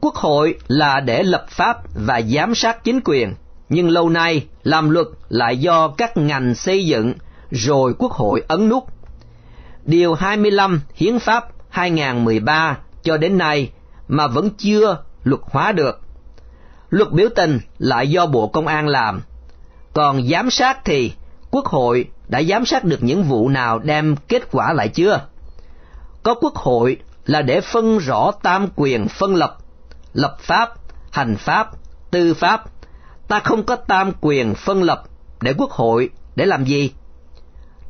Quốc 0.00 0.14
hội 0.14 0.54
là 0.68 1.00
để 1.00 1.22
lập 1.22 1.46
pháp 1.48 1.78
và 2.06 2.20
giám 2.22 2.54
sát 2.54 2.84
chính 2.84 3.00
quyền, 3.04 3.34
nhưng 3.68 3.90
lâu 3.90 4.08
nay 4.08 4.46
làm 4.62 4.90
luật 4.90 5.06
lại 5.28 5.56
do 5.56 5.88
các 5.88 6.16
ngành 6.16 6.54
xây 6.54 6.86
dựng, 6.86 7.14
rồi 7.50 7.94
quốc 7.98 8.12
hội 8.12 8.42
ấn 8.48 8.68
nút. 8.68 8.84
Điều 9.84 10.14
25 10.14 10.80
Hiến 10.94 11.18
pháp 11.18 11.48
2013 11.68 12.78
cho 13.02 13.16
đến 13.16 13.38
nay 13.38 13.70
mà 14.08 14.26
vẫn 14.26 14.50
chưa 14.58 14.98
luật 15.24 15.40
hóa 15.44 15.72
được. 15.72 16.00
Luật 16.90 17.12
biểu 17.12 17.28
tình 17.36 17.60
lại 17.78 18.10
do 18.10 18.26
Bộ 18.26 18.48
Công 18.48 18.66
an 18.66 18.88
làm, 18.88 19.22
còn 19.92 20.28
giám 20.28 20.50
sát 20.50 20.84
thì 20.84 21.12
Quốc 21.50 21.66
hội 21.66 22.08
đã 22.28 22.42
giám 22.42 22.64
sát 22.64 22.84
được 22.84 23.02
những 23.02 23.22
vụ 23.22 23.48
nào 23.48 23.78
đem 23.78 24.16
kết 24.28 24.42
quả 24.50 24.72
lại 24.72 24.88
chưa? 24.88 25.20
Có 26.22 26.34
Quốc 26.34 26.54
hội 26.54 26.96
là 27.26 27.42
để 27.42 27.60
phân 27.60 27.98
rõ 27.98 28.30
tam 28.42 28.68
quyền 28.76 29.08
phân 29.08 29.34
lập, 29.34 29.56
lập 30.12 30.36
pháp, 30.40 30.74
hành 31.10 31.36
pháp, 31.36 31.70
tư 32.10 32.34
pháp. 32.34 32.64
Ta 33.28 33.40
không 33.40 33.62
có 33.62 33.76
tam 33.76 34.12
quyền 34.20 34.54
phân 34.54 34.82
lập 34.82 35.02
để 35.40 35.54
Quốc 35.58 35.70
hội 35.70 36.10
để 36.36 36.46
làm 36.46 36.64
gì? 36.64 36.92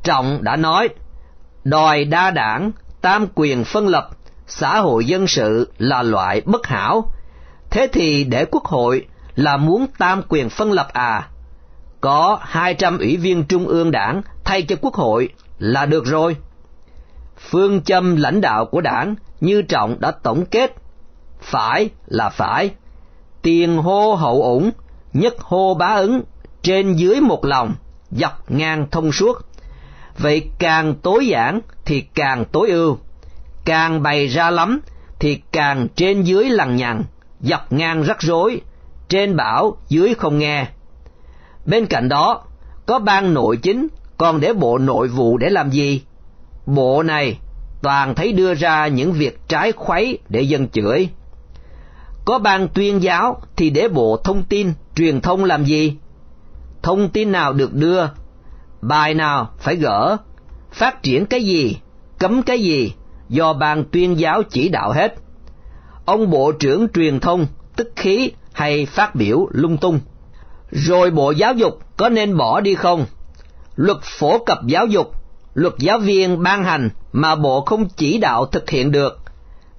Trọng 0.03 0.43
đã 0.43 0.55
nói, 0.55 0.89
đòi 1.65 2.05
đa 2.05 2.31
đảng, 2.31 2.71
tam 3.01 3.27
quyền 3.35 3.63
phân 3.63 3.87
lập, 3.87 4.09
xã 4.47 4.79
hội 4.79 5.05
dân 5.05 5.27
sự 5.27 5.71
là 5.77 6.03
loại 6.03 6.41
bất 6.45 6.67
hảo. 6.67 7.11
Thế 7.69 7.87
thì 7.93 8.23
để 8.23 8.45
Quốc 8.51 8.65
hội 8.65 9.05
là 9.35 9.57
muốn 9.57 9.85
tam 9.97 10.21
quyền 10.29 10.49
phân 10.49 10.71
lập 10.71 10.87
à? 10.93 11.29
Có 12.01 12.39
200 12.41 12.97
ủy 12.97 13.17
viên 13.17 13.43
trung 13.43 13.67
ương 13.67 13.91
đảng 13.91 14.21
thay 14.43 14.61
cho 14.61 14.75
Quốc 14.81 14.93
hội 14.93 15.29
là 15.59 15.85
được 15.85 16.05
rồi. 16.05 16.35
Phương 17.37 17.81
châm 17.81 18.15
lãnh 18.15 18.41
đạo 18.41 18.65
của 18.65 18.81
đảng 18.81 19.15
như 19.41 19.61
Trọng 19.61 19.99
đã 19.99 20.11
tổng 20.11 20.45
kết, 20.45 20.75
phải 21.41 21.89
là 22.07 22.29
phải, 22.29 22.71
tiền 23.41 23.77
hô 23.77 24.15
hậu 24.15 24.41
ủng, 24.41 24.71
nhất 25.13 25.39
hô 25.39 25.73
bá 25.73 25.95
ứng, 25.95 26.21
trên 26.61 26.93
dưới 26.93 27.21
một 27.21 27.45
lòng, 27.45 27.75
dọc 28.11 28.51
ngang 28.51 28.87
thông 28.91 29.11
suốt. 29.11 29.45
Vậy 30.17 30.49
càng 30.59 30.95
tối 30.95 31.27
giản 31.27 31.61
thì 31.85 32.01
càng 32.01 32.45
tối 32.45 32.69
ưu, 32.69 32.97
càng 33.65 34.03
bày 34.03 34.27
ra 34.27 34.49
lắm 34.49 34.81
thì 35.19 35.41
càng 35.51 35.87
trên 35.95 36.23
dưới 36.23 36.49
lằng 36.49 36.75
nhằng, 36.75 37.03
dọc 37.41 37.73
ngang 37.73 38.03
rắc 38.03 38.21
rối, 38.21 38.61
trên 39.09 39.35
bảo 39.35 39.77
dưới 39.87 40.13
không 40.13 40.39
nghe. 40.39 40.67
Bên 41.65 41.85
cạnh 41.85 42.09
đó, 42.09 42.43
có 42.85 42.99
ban 42.99 43.33
nội 43.33 43.57
chính 43.57 43.87
còn 44.17 44.39
để 44.39 44.53
bộ 44.53 44.77
nội 44.77 45.07
vụ 45.07 45.37
để 45.37 45.49
làm 45.49 45.71
gì? 45.71 46.01
Bộ 46.65 47.03
này 47.03 47.37
toàn 47.81 48.15
thấy 48.15 48.33
đưa 48.33 48.53
ra 48.53 48.87
những 48.87 49.13
việc 49.13 49.39
trái 49.47 49.71
khuấy 49.71 50.19
để 50.29 50.41
dân 50.41 50.69
chửi. 50.69 51.09
Có 52.25 52.39
ban 52.39 52.67
tuyên 52.67 53.03
giáo 53.03 53.41
thì 53.55 53.69
để 53.69 53.87
bộ 53.87 54.17
thông 54.23 54.43
tin, 54.43 54.73
truyền 54.95 55.21
thông 55.21 55.43
làm 55.43 55.65
gì? 55.65 55.97
Thông 56.83 57.09
tin 57.09 57.31
nào 57.31 57.53
được 57.53 57.73
đưa, 57.73 58.07
bài 58.87 59.13
nào 59.13 59.49
phải 59.59 59.75
gỡ, 59.75 60.17
phát 60.71 61.03
triển 61.03 61.25
cái 61.25 61.43
gì, 61.43 61.77
cấm 62.19 62.43
cái 62.43 62.59
gì, 62.59 62.93
do 63.29 63.53
ban 63.53 63.83
tuyên 63.91 64.19
giáo 64.19 64.43
chỉ 64.43 64.69
đạo 64.69 64.91
hết. 64.91 65.15
Ông 66.05 66.29
Bộ 66.29 66.51
trưởng 66.51 66.87
truyền 66.93 67.19
thông 67.19 67.47
tức 67.75 67.91
khí 67.95 68.31
hay 68.53 68.85
phát 68.85 69.15
biểu 69.15 69.47
lung 69.51 69.77
tung. 69.77 69.99
Rồi 70.71 71.11
Bộ 71.11 71.31
Giáo 71.31 71.53
dục 71.53 71.79
có 71.97 72.09
nên 72.09 72.37
bỏ 72.37 72.61
đi 72.61 72.75
không? 72.75 73.05
Luật 73.75 73.97
phổ 74.01 74.37
cập 74.45 74.59
giáo 74.65 74.85
dục, 74.85 75.11
luật 75.53 75.73
giáo 75.77 75.99
viên 75.99 76.43
ban 76.43 76.63
hành 76.63 76.89
mà 77.11 77.35
Bộ 77.35 77.61
không 77.61 77.89
chỉ 77.89 78.17
đạo 78.17 78.45
thực 78.45 78.69
hiện 78.69 78.91
được. 78.91 79.19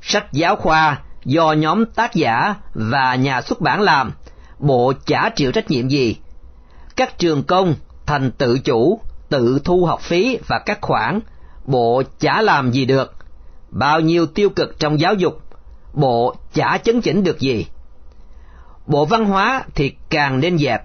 Sách 0.03 0.33
giáo 0.33 0.57
khoa 0.57 1.01
do 1.25 1.53
nhóm 1.53 1.87
tác 1.87 2.15
giả 2.15 2.55
và 2.75 3.15
nhà 3.15 3.43
xuất 3.43 3.61
bản 3.61 3.81
làm, 3.81 4.13
Bộ 4.59 4.93
chả 5.07 5.31
chịu 5.37 5.53
trách 5.53 5.71
nhiệm 5.71 5.89
gì. 5.89 6.17
Các 6.97 7.19
trường 7.19 7.43
công 7.43 7.75
thành 8.07 8.31
tự 8.31 8.59
chủ, 8.59 9.01
tự 9.29 9.59
thu 9.65 9.85
học 9.85 10.01
phí 10.01 10.39
và 10.49 10.59
các 10.67 10.79
khoản, 10.81 11.21
Bộ 11.65 12.03
chả 12.21 12.43
làm 12.43 12.71
gì 12.71 12.85
được. 12.85 13.15
Bao 13.71 14.01
nhiêu 14.01 14.27
tiêu 14.27 14.51
cực 14.51 14.79
trong 14.79 15.01
giáo 15.01 15.15
dục, 15.15 15.43
Bộ 15.93 16.35
chả 16.55 16.79
chấn 16.79 17.01
chỉnh 17.01 17.25
được 17.25 17.41
gì. 17.41 17.67
Bộ 18.87 19.05
văn 19.05 19.25
hóa 19.25 19.65
thì 19.75 19.93
càng 20.11 20.41
nên 20.41 20.59
dẹp. 20.59 20.83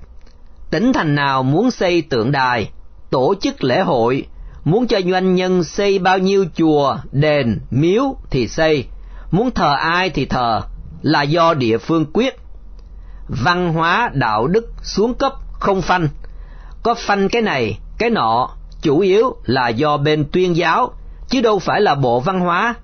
Tỉnh 0.72 0.94
thành 0.94 1.16
nào 1.16 1.44
muốn 1.44 1.72
xây 1.72 2.02
tượng 2.02 2.32
đài, 2.32 2.72
tổ 3.10 3.36
chức 3.42 3.64
lễ 3.64 3.82
hội, 3.82 4.28
muốn 4.64 4.88
cho 4.88 5.00
doanh 5.12 5.36
nhân 5.36 5.64
xây 5.64 6.00
bao 6.00 6.18
nhiêu 6.18 6.46
chùa, 6.56 6.98
đền, 7.12 7.60
miếu 7.72 8.16
thì 8.30 8.48
xây, 8.48 8.86
muốn 9.32 9.52
thờ 9.52 9.74
ai 9.74 10.10
thì 10.10 10.26
thờ, 10.26 10.62
là 11.02 11.22
do 11.22 11.54
địa 11.54 11.78
phương 11.78 12.06
quyết. 12.14 12.36
Văn 13.28 13.74
hóa 13.74 14.12
đạo 14.14 14.48
đức 14.48 14.66
xuống 14.84 15.14
cấp 15.14 15.34
không 15.60 15.82
phanh, 15.82 16.08
có 16.84 16.94
phanh 16.94 17.30
cái 17.30 17.42
này, 17.42 17.80
cái 17.98 18.10
nọ, 18.10 18.50
chủ 18.82 19.00
yếu 19.00 19.36
là 19.44 19.70
do 19.70 19.98
bên 19.98 20.26
tuyên 20.32 20.56
giáo, 20.56 20.94
chứ 21.30 21.42
đâu 21.42 21.60
phải 21.60 21.82
là 21.82 21.96
bộ 21.96 22.20
văn 22.20 22.40
hóa. 22.40 22.76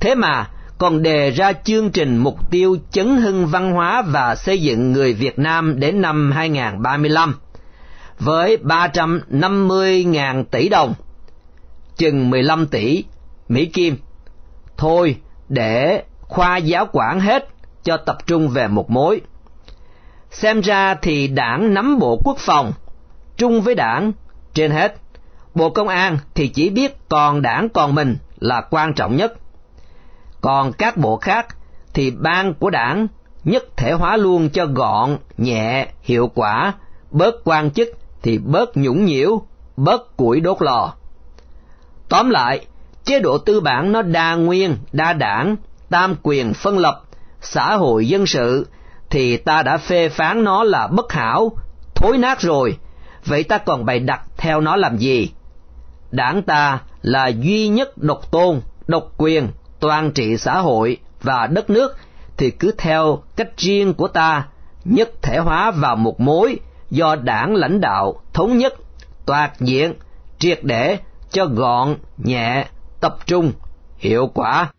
Thế 0.00 0.14
mà, 0.14 0.48
còn 0.78 1.02
đề 1.02 1.30
ra 1.30 1.52
chương 1.52 1.90
trình 1.90 2.16
mục 2.16 2.50
tiêu 2.50 2.76
chấn 2.90 3.16
hưng 3.16 3.46
văn 3.46 3.72
hóa 3.72 4.02
và 4.02 4.34
xây 4.34 4.62
dựng 4.62 4.92
người 4.92 5.12
Việt 5.12 5.38
Nam 5.38 5.80
đến 5.80 6.02
năm 6.02 6.32
2035 6.32 7.34
với 8.18 8.56
350.000 8.56 10.44
tỷ 10.44 10.68
đồng, 10.68 10.94
chừng 11.96 12.30
15 12.30 12.66
tỷ 12.66 13.04
Mỹ 13.48 13.66
Kim. 13.66 13.96
Thôi, 14.76 15.16
để 15.48 16.02
khoa 16.20 16.56
giáo 16.56 16.88
quản 16.92 17.20
hết 17.20 17.48
cho 17.84 17.96
tập 17.96 18.16
trung 18.26 18.48
về 18.48 18.68
một 18.68 18.90
mối. 18.90 19.20
Xem 20.30 20.60
ra 20.60 20.94
thì 20.94 21.28
đảng 21.28 21.74
nắm 21.74 21.98
bộ 21.98 22.20
quốc 22.24 22.38
phòng, 22.38 22.72
trung 23.36 23.62
với 23.62 23.74
đảng 23.74 24.12
trên 24.54 24.70
hết. 24.70 24.96
Bộ 25.54 25.70
công 25.70 25.88
an 25.88 26.18
thì 26.34 26.48
chỉ 26.48 26.70
biết 26.70 27.08
còn 27.08 27.42
đảng 27.42 27.68
còn 27.68 27.94
mình 27.94 28.16
là 28.38 28.60
quan 28.60 28.94
trọng 28.94 29.16
nhất 29.16 29.32
còn 30.46 30.72
các 30.72 30.96
bộ 30.96 31.16
khác 31.16 31.46
thì 31.94 32.10
ban 32.10 32.54
của 32.54 32.70
đảng 32.70 33.06
nhất 33.44 33.64
thể 33.76 33.92
hóa 33.92 34.16
luôn 34.16 34.50
cho 34.50 34.66
gọn, 34.66 35.16
nhẹ, 35.36 35.88
hiệu 36.02 36.30
quả, 36.34 36.72
bớt 37.10 37.34
quan 37.44 37.70
chức 37.70 37.88
thì 38.22 38.38
bớt 38.38 38.76
nhũng 38.76 39.04
nhiễu, 39.04 39.42
bớt 39.76 40.16
củi 40.16 40.40
đốt 40.40 40.62
lò. 40.62 40.94
Tóm 42.08 42.30
lại, 42.30 42.66
chế 43.04 43.20
độ 43.20 43.38
tư 43.38 43.60
bản 43.60 43.92
nó 43.92 44.02
đa 44.02 44.34
nguyên, 44.34 44.76
đa 44.92 45.12
đảng, 45.12 45.56
tam 45.90 46.16
quyền 46.22 46.54
phân 46.54 46.78
lập, 46.78 47.02
xã 47.40 47.76
hội 47.76 48.08
dân 48.08 48.26
sự, 48.26 48.66
thì 49.10 49.36
ta 49.36 49.62
đã 49.62 49.76
phê 49.76 50.08
phán 50.08 50.44
nó 50.44 50.64
là 50.64 50.86
bất 50.86 51.12
hảo, 51.12 51.52
thối 51.94 52.18
nát 52.18 52.40
rồi, 52.40 52.78
vậy 53.26 53.44
ta 53.44 53.58
còn 53.58 53.84
bày 53.84 53.98
đặt 53.98 54.20
theo 54.36 54.60
nó 54.60 54.76
làm 54.76 54.98
gì? 54.98 55.30
Đảng 56.10 56.42
ta 56.42 56.80
là 57.02 57.26
duy 57.26 57.68
nhất 57.68 57.98
độc 57.98 58.30
tôn, 58.30 58.60
độc 58.86 59.12
quyền, 59.16 59.48
toàn 59.80 60.12
trị 60.12 60.36
xã 60.36 60.58
hội 60.58 60.98
và 61.22 61.46
đất 61.46 61.70
nước 61.70 61.96
thì 62.36 62.50
cứ 62.50 62.74
theo 62.78 63.22
cách 63.36 63.50
riêng 63.56 63.94
của 63.94 64.08
ta 64.08 64.46
nhất 64.84 65.10
thể 65.22 65.38
hóa 65.38 65.70
vào 65.70 65.96
một 65.96 66.20
mối 66.20 66.58
do 66.90 67.16
đảng 67.16 67.54
lãnh 67.54 67.80
đạo 67.80 68.20
thống 68.32 68.58
nhất 68.58 68.74
toàn 69.26 69.50
diện 69.60 69.94
triệt 70.38 70.60
để 70.62 70.98
cho 71.30 71.46
gọn 71.46 71.96
nhẹ 72.18 72.66
tập 73.00 73.16
trung 73.26 73.52
hiệu 73.98 74.30
quả 74.34 74.72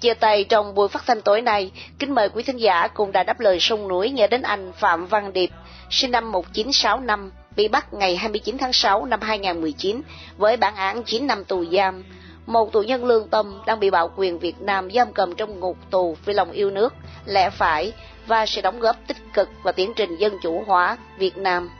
Chia 0.00 0.14
tay 0.14 0.44
trong 0.44 0.74
buổi 0.74 0.88
phát 0.88 1.02
thanh 1.06 1.22
tối 1.22 1.40
nay, 1.40 1.70
kính 1.98 2.14
mời 2.14 2.28
quý 2.28 2.42
thính 2.42 2.56
giả 2.56 2.88
cùng 2.88 3.12
đã 3.12 3.22
đáp 3.22 3.40
lời 3.40 3.60
sông 3.60 3.88
núi 3.88 4.10
nhớ 4.10 4.26
đến 4.26 4.42
anh 4.42 4.72
Phạm 4.72 5.06
Văn 5.06 5.32
Điệp, 5.32 5.50
sinh 5.90 6.10
năm 6.10 6.32
1965, 6.32 7.30
bị 7.56 7.68
bắt 7.68 7.94
ngày 7.94 8.16
29 8.16 8.58
tháng 8.58 8.72
6 8.72 9.04
năm 9.04 9.20
2019 9.20 10.00
với 10.36 10.56
bản 10.56 10.76
án 10.76 11.02
9 11.02 11.26
năm 11.26 11.44
tù 11.44 11.64
giam. 11.64 12.04
Một 12.46 12.72
tù 12.72 12.82
nhân 12.82 13.04
lương 13.04 13.28
tâm 13.28 13.62
đang 13.66 13.80
bị 13.80 13.90
bạo 13.90 14.10
quyền 14.16 14.38
Việt 14.38 14.60
Nam 14.60 14.90
giam 14.90 15.12
cầm 15.12 15.34
trong 15.34 15.60
ngục 15.60 15.76
tù 15.90 16.16
vì 16.24 16.34
lòng 16.34 16.50
yêu 16.50 16.70
nước, 16.70 16.94
lẽ 17.24 17.50
phải 17.50 17.92
và 18.26 18.46
sẽ 18.46 18.62
đóng 18.62 18.80
góp 18.80 18.96
tích 19.06 19.32
cực 19.32 19.48
vào 19.62 19.72
tiến 19.72 19.92
trình 19.96 20.16
dân 20.16 20.32
chủ 20.42 20.64
hóa 20.66 20.96
Việt 21.18 21.36
Nam. 21.36 21.70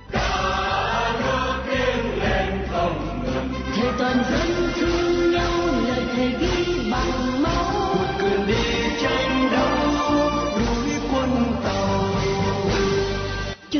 Thế 3.76 3.88
tôn 3.98 4.24